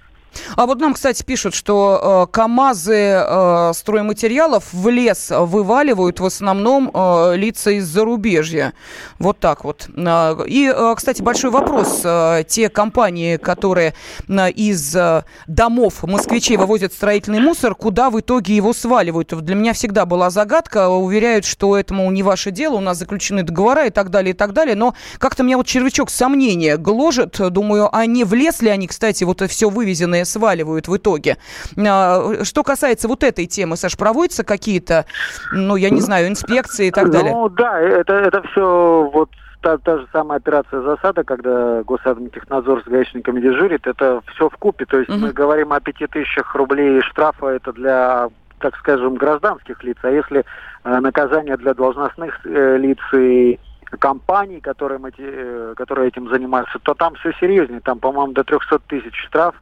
А 0.56 0.66
вот 0.66 0.80
нам, 0.80 0.94
кстати, 0.94 1.24
пишут, 1.24 1.54
что 1.54 2.28
э, 2.30 2.34
КАМАЗы 2.34 2.94
э, 2.96 3.72
стройматериалов 3.74 4.66
в 4.72 4.90
лес 4.90 5.32
вываливают 5.32 6.20
в 6.20 6.26
основном 6.26 6.92
э, 6.94 7.36
лица 7.36 7.72
из 7.72 7.86
зарубежья. 7.86 8.74
Вот 9.20 9.40
так 9.40 9.64
вот. 9.64 9.88
Э, 9.96 10.38
и, 10.48 10.72
э, 10.74 10.94
кстати, 10.96 11.22
большой 11.22 11.52
вопрос. 11.52 12.02
Э, 12.04 12.44
те 12.48 12.70
компании, 12.70 13.38
которые 13.38 13.94
из 14.28 14.96
домов 15.48 16.04
москвичей 16.04 16.58
вывозят 16.58 16.94
строительный 16.94 17.40
мусор, 17.40 17.76
куда 17.76 18.10
в 18.10 18.20
итоге 18.20 18.56
его 18.56 18.74
сваливают? 18.74 19.34
Для 19.44 19.56
меня 19.56 19.74
всегда 19.74 20.06
была 20.06 20.30
загадка. 20.30 20.90
Уверяют, 20.90 21.46
что 21.46 21.78
это, 21.78 21.94
мол, 21.94 22.12
не 22.12 22.24
ваше 22.24 22.52
дело, 22.52 22.76
у 22.76 22.82
нас 22.82 22.98
заключены 22.98 23.44
договора 23.44 23.88
и 23.88 23.90
так 23.90 24.10
далее, 24.10 24.34
и 24.34 24.38
так 24.38 24.54
далее. 24.54 24.76
Но 24.76 24.96
как-то 25.18 25.44
меня 25.44 25.58
вот 25.58 25.68
червячок 25.68 26.10
сомнения 26.10 26.78
гложет. 26.78 27.40
Думаю, 27.52 27.90
а 27.92 28.06
не 28.06 28.24
ли 28.62 28.70
они, 28.70 28.88
кстати, 28.88 29.24
вот 29.24 29.42
все 29.48 29.70
вывезенное 29.70 30.25
сваливают 30.26 30.88
в 30.88 30.98
итоге? 30.98 31.38
А, 31.78 32.44
что 32.44 32.64
касается 32.64 33.08
вот 33.08 33.24
этой 33.24 33.46
темы, 33.46 33.78
Саш, 33.78 33.98
проводятся 33.98 34.44
какие-то, 34.44 35.06
ну, 35.54 35.76
я 35.76 35.90
не 35.90 36.02
знаю, 36.02 36.28
инспекции 36.28 36.88
и 36.88 36.92
так 36.92 37.10
далее? 37.10 37.34
Ну, 37.34 37.50
да, 37.50 37.80
это, 37.80 38.14
это 38.14 38.42
все 38.50 39.10
вот 39.14 39.30
та, 39.62 39.78
та 39.78 39.98
же 39.98 40.08
самая 40.12 40.38
операция 40.38 40.82
засада, 40.82 41.24
когда 41.24 41.82
Госадминтехнадзор 41.84 42.84
с 42.84 42.88
гаишниками 42.88 43.42
дежурит, 43.42 43.88
это 43.88 44.22
все 44.34 44.50
в 44.50 44.58
купе. 44.58 44.86
То 44.86 45.00
есть 45.00 45.10
угу. 45.10 45.20
мы 45.20 45.34
говорим 45.34 45.74
о 45.74 45.80
пяти 45.80 46.06
тысячах 46.08 46.54
рублей 46.56 47.02
штрафа, 47.02 47.48
это 47.48 47.74
для 47.74 48.30
так 48.60 48.78
скажем, 48.78 49.16
гражданских 49.16 49.84
лиц, 49.84 49.98
а 50.02 50.10
если 50.10 50.44
э, 50.84 51.00
наказание 51.00 51.58
для 51.58 51.74
должностных 51.74 52.40
э, 52.46 52.78
лиц 52.78 52.98
и 53.14 53.60
компаний, 54.00 54.60
которые, 54.62 55.00
эти, 55.08 55.22
э, 55.22 55.74
которые 55.76 56.08
этим 56.08 56.30
занимаются, 56.30 56.80
то 56.80 56.94
там 56.94 57.16
все 57.16 57.32
серьезнее. 57.40 57.82
Там, 57.82 58.00
по-моему, 58.00 58.34
до 58.34 58.44
300 58.44 58.80
тысяч 58.88 59.16
штраф. 59.28 59.56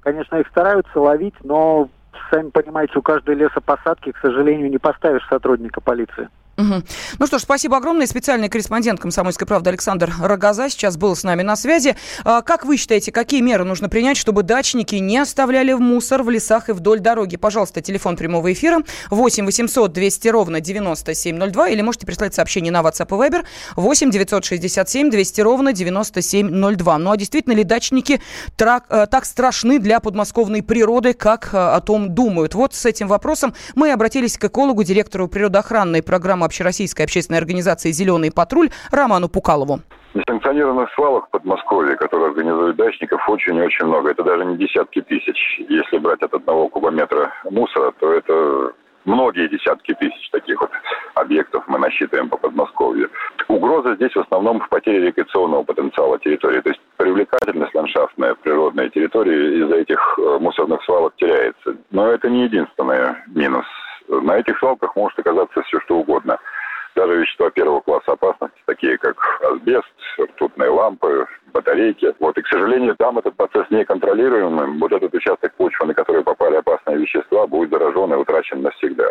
Конечно, 0.00 0.36
их 0.36 0.48
стараются 0.48 0.98
ловить, 0.98 1.34
но, 1.44 1.88
сами 2.30 2.50
понимаете, 2.50 2.98
у 2.98 3.02
каждой 3.02 3.34
лесопосадки, 3.34 4.12
к 4.12 4.18
сожалению, 4.18 4.70
не 4.70 4.78
поставишь 4.78 5.26
сотрудника 5.28 5.80
полиции. 5.80 6.28
Угу. 6.60 6.82
Ну 7.18 7.26
что 7.26 7.38
ж, 7.38 7.42
спасибо 7.42 7.78
огромное. 7.78 8.06
Специальный 8.06 8.48
корреспондент 8.48 9.00
«Комсомольской 9.00 9.46
правды» 9.46 9.70
Александр 9.70 10.12
Рогоза 10.20 10.68
сейчас 10.68 10.96
был 10.96 11.16
с 11.16 11.24
нами 11.24 11.42
на 11.42 11.56
связи. 11.56 11.96
А, 12.24 12.42
как 12.42 12.66
вы 12.66 12.76
считаете, 12.76 13.12
какие 13.12 13.40
меры 13.40 13.64
нужно 13.64 13.88
принять, 13.88 14.16
чтобы 14.16 14.42
дачники 14.42 14.96
не 14.96 15.18
оставляли 15.18 15.72
мусор 15.72 16.22
в 16.22 16.30
лесах 16.30 16.68
и 16.68 16.72
вдоль 16.72 17.00
дороги? 17.00 17.36
Пожалуйста, 17.36 17.80
телефон 17.80 18.16
прямого 18.16 18.52
эфира 18.52 18.82
8 19.10 19.46
800 19.46 19.92
200 19.92 20.28
ровно 20.28 20.60
9702 20.60 21.68
или 21.70 21.80
можете 21.80 22.06
прислать 22.06 22.34
сообщение 22.34 22.72
на 22.72 22.80
WhatsApp 22.80 23.08
и 23.08 23.30
Viber 23.30 23.44
8 23.76 24.10
967 24.10 25.10
200 25.10 25.40
ровно 25.40 25.72
9702. 25.72 26.98
Ну 26.98 27.10
а 27.10 27.16
действительно 27.16 27.54
ли 27.54 27.64
дачники 27.64 28.20
трак, 28.56 28.84
э, 28.90 29.06
так 29.10 29.24
страшны 29.24 29.78
для 29.78 30.00
подмосковной 30.00 30.62
природы, 30.62 31.14
как 31.14 31.54
э, 31.54 31.56
о 31.56 31.80
том 31.80 32.14
думают? 32.14 32.54
Вот 32.54 32.74
с 32.74 32.84
этим 32.84 33.08
вопросом 33.08 33.54
мы 33.74 33.92
обратились 33.92 34.36
к 34.36 34.44
экологу, 34.44 34.82
директору 34.82 35.26
природоохранной 35.26 36.02
программы 36.02 36.49
общероссийской 36.50 37.04
общественной 37.04 37.38
организации 37.38 37.92
«Зеленый 37.92 38.32
патруль» 38.32 38.70
Роману 38.90 39.28
Пукалову. 39.28 39.80
Несанкционированных 40.14 40.92
свалок 40.94 41.28
в 41.28 41.30
Подмосковье, 41.30 41.96
которые 41.96 42.30
организуют 42.30 42.76
дачников, 42.76 43.20
очень-очень 43.28 43.86
много. 43.86 44.10
Это 44.10 44.24
даже 44.24 44.44
не 44.44 44.56
десятки 44.56 45.00
тысяч. 45.00 45.60
Если 45.68 45.98
брать 45.98 46.22
от 46.22 46.34
одного 46.34 46.68
кубометра 46.68 47.32
мусора, 47.48 47.92
то 48.00 48.12
это 48.12 48.72
многие 49.04 49.48
десятки 49.48 49.94
тысяч 49.94 50.30
таких 50.30 50.60
вот 50.60 50.70
объектов 51.14 51.62
мы 51.68 51.78
насчитываем 51.78 52.28
по 52.28 52.36
Подмосковью. 52.36 53.08
Угроза 53.46 53.94
здесь 53.94 54.12
в 54.12 54.20
основном 54.20 54.60
в 54.60 54.68
потере 54.68 55.06
рекреационного 55.06 55.62
потенциала 55.62 56.18
территории. 56.18 56.60
То 56.60 56.70
есть 56.70 56.80
привлекательность 56.96 57.74
ландшафтная, 57.74 58.34
природная 58.34 58.88
территория 58.90 59.62
из-за 59.62 59.76
этих 59.76 60.18
э, 60.18 60.38
мусорных 60.40 60.82
свалок 60.84 61.14
теряется. 61.16 61.76
Но 61.92 62.08
это 62.08 62.28
не 62.28 62.44
единственный 62.44 63.14
минус 63.28 63.66
на 64.10 64.38
этих 64.38 64.58
свалках 64.58 64.94
может 64.96 65.18
оказаться 65.18 65.62
все 65.62 65.80
что 65.80 65.98
угодно. 65.98 66.38
Даже 66.96 67.16
вещества 67.16 67.50
первого 67.50 67.80
класса 67.80 68.12
опасности, 68.12 68.60
такие 68.66 68.98
как 68.98 69.16
асбест, 69.42 69.86
ртутные 70.18 70.70
лампы, 70.70 71.24
батарейки. 71.52 72.12
Вот, 72.18 72.36
и, 72.36 72.42
к 72.42 72.48
сожалению, 72.48 72.96
там 72.96 73.18
этот 73.18 73.36
процесс 73.36 73.64
не 73.70 73.84
контролируемый. 73.84 74.66
Вот 74.78 74.92
этот 74.92 75.14
участок 75.14 75.54
почвы, 75.54 75.86
на 75.86 75.94
который 75.94 76.24
попали 76.24 76.56
опасные 76.56 76.98
вещества, 76.98 77.46
будет 77.46 77.70
заражен 77.70 78.12
и 78.12 78.16
утрачен 78.16 78.62
навсегда. 78.62 79.10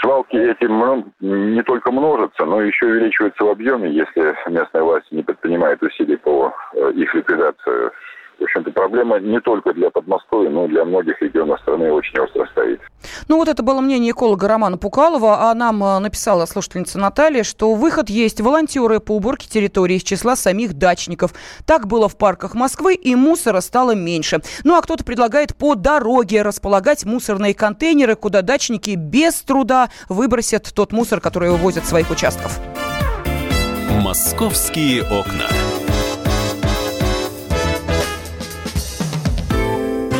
Свалки 0.00 0.36
этим 0.36 1.12
не 1.20 1.62
только 1.62 1.90
множатся, 1.90 2.44
но 2.44 2.60
еще 2.60 2.86
увеличиваются 2.86 3.42
в 3.42 3.48
объеме, 3.48 3.90
если 3.90 4.36
местная 4.50 4.82
власть 4.82 5.10
не 5.10 5.22
предпринимает 5.22 5.82
усилий 5.82 6.16
по 6.16 6.54
э, 6.74 6.92
их 6.92 7.14
ликвидации 7.14 7.90
в 8.38 8.42
общем-то, 8.42 8.70
проблема 8.72 9.18
не 9.20 9.40
только 9.40 9.72
для 9.72 9.90
Подмосковья, 9.90 10.50
но 10.50 10.66
и 10.66 10.68
для 10.68 10.84
многих 10.84 11.20
регионов 11.22 11.60
страны 11.60 11.90
очень 11.90 12.18
остро 12.18 12.46
стоит. 12.52 12.80
Ну 13.28 13.36
вот 13.36 13.48
это 13.48 13.62
было 13.62 13.80
мнение 13.80 14.12
эколога 14.12 14.48
Романа 14.48 14.78
Пукалова, 14.78 15.50
а 15.50 15.54
нам 15.54 15.82
э, 15.82 15.98
написала 15.98 16.46
слушательница 16.46 16.98
Наталья, 16.98 17.42
что 17.42 17.74
выход 17.74 18.08
есть 18.10 18.40
волонтеры 18.40 19.00
по 19.00 19.16
уборке 19.16 19.48
территории 19.48 19.96
из 19.96 20.02
числа 20.02 20.36
самих 20.36 20.74
дачников. 20.74 21.32
Так 21.66 21.86
было 21.86 22.08
в 22.08 22.16
парках 22.16 22.54
Москвы, 22.54 22.94
и 22.94 23.14
мусора 23.14 23.60
стало 23.60 23.94
меньше. 23.94 24.40
Ну 24.64 24.76
а 24.76 24.82
кто-то 24.82 25.04
предлагает 25.04 25.56
по 25.56 25.74
дороге 25.74 26.42
располагать 26.42 27.04
мусорные 27.04 27.54
контейнеры, 27.54 28.16
куда 28.16 28.42
дачники 28.42 28.94
без 28.96 29.42
труда 29.42 29.90
выбросят 30.08 30.72
тот 30.74 30.92
мусор, 30.92 31.20
который 31.20 31.50
вывозят 31.50 31.84
с 31.84 31.88
своих 31.88 32.10
участков. 32.10 32.60
«Московские 34.02 35.02
окна». 35.02 35.48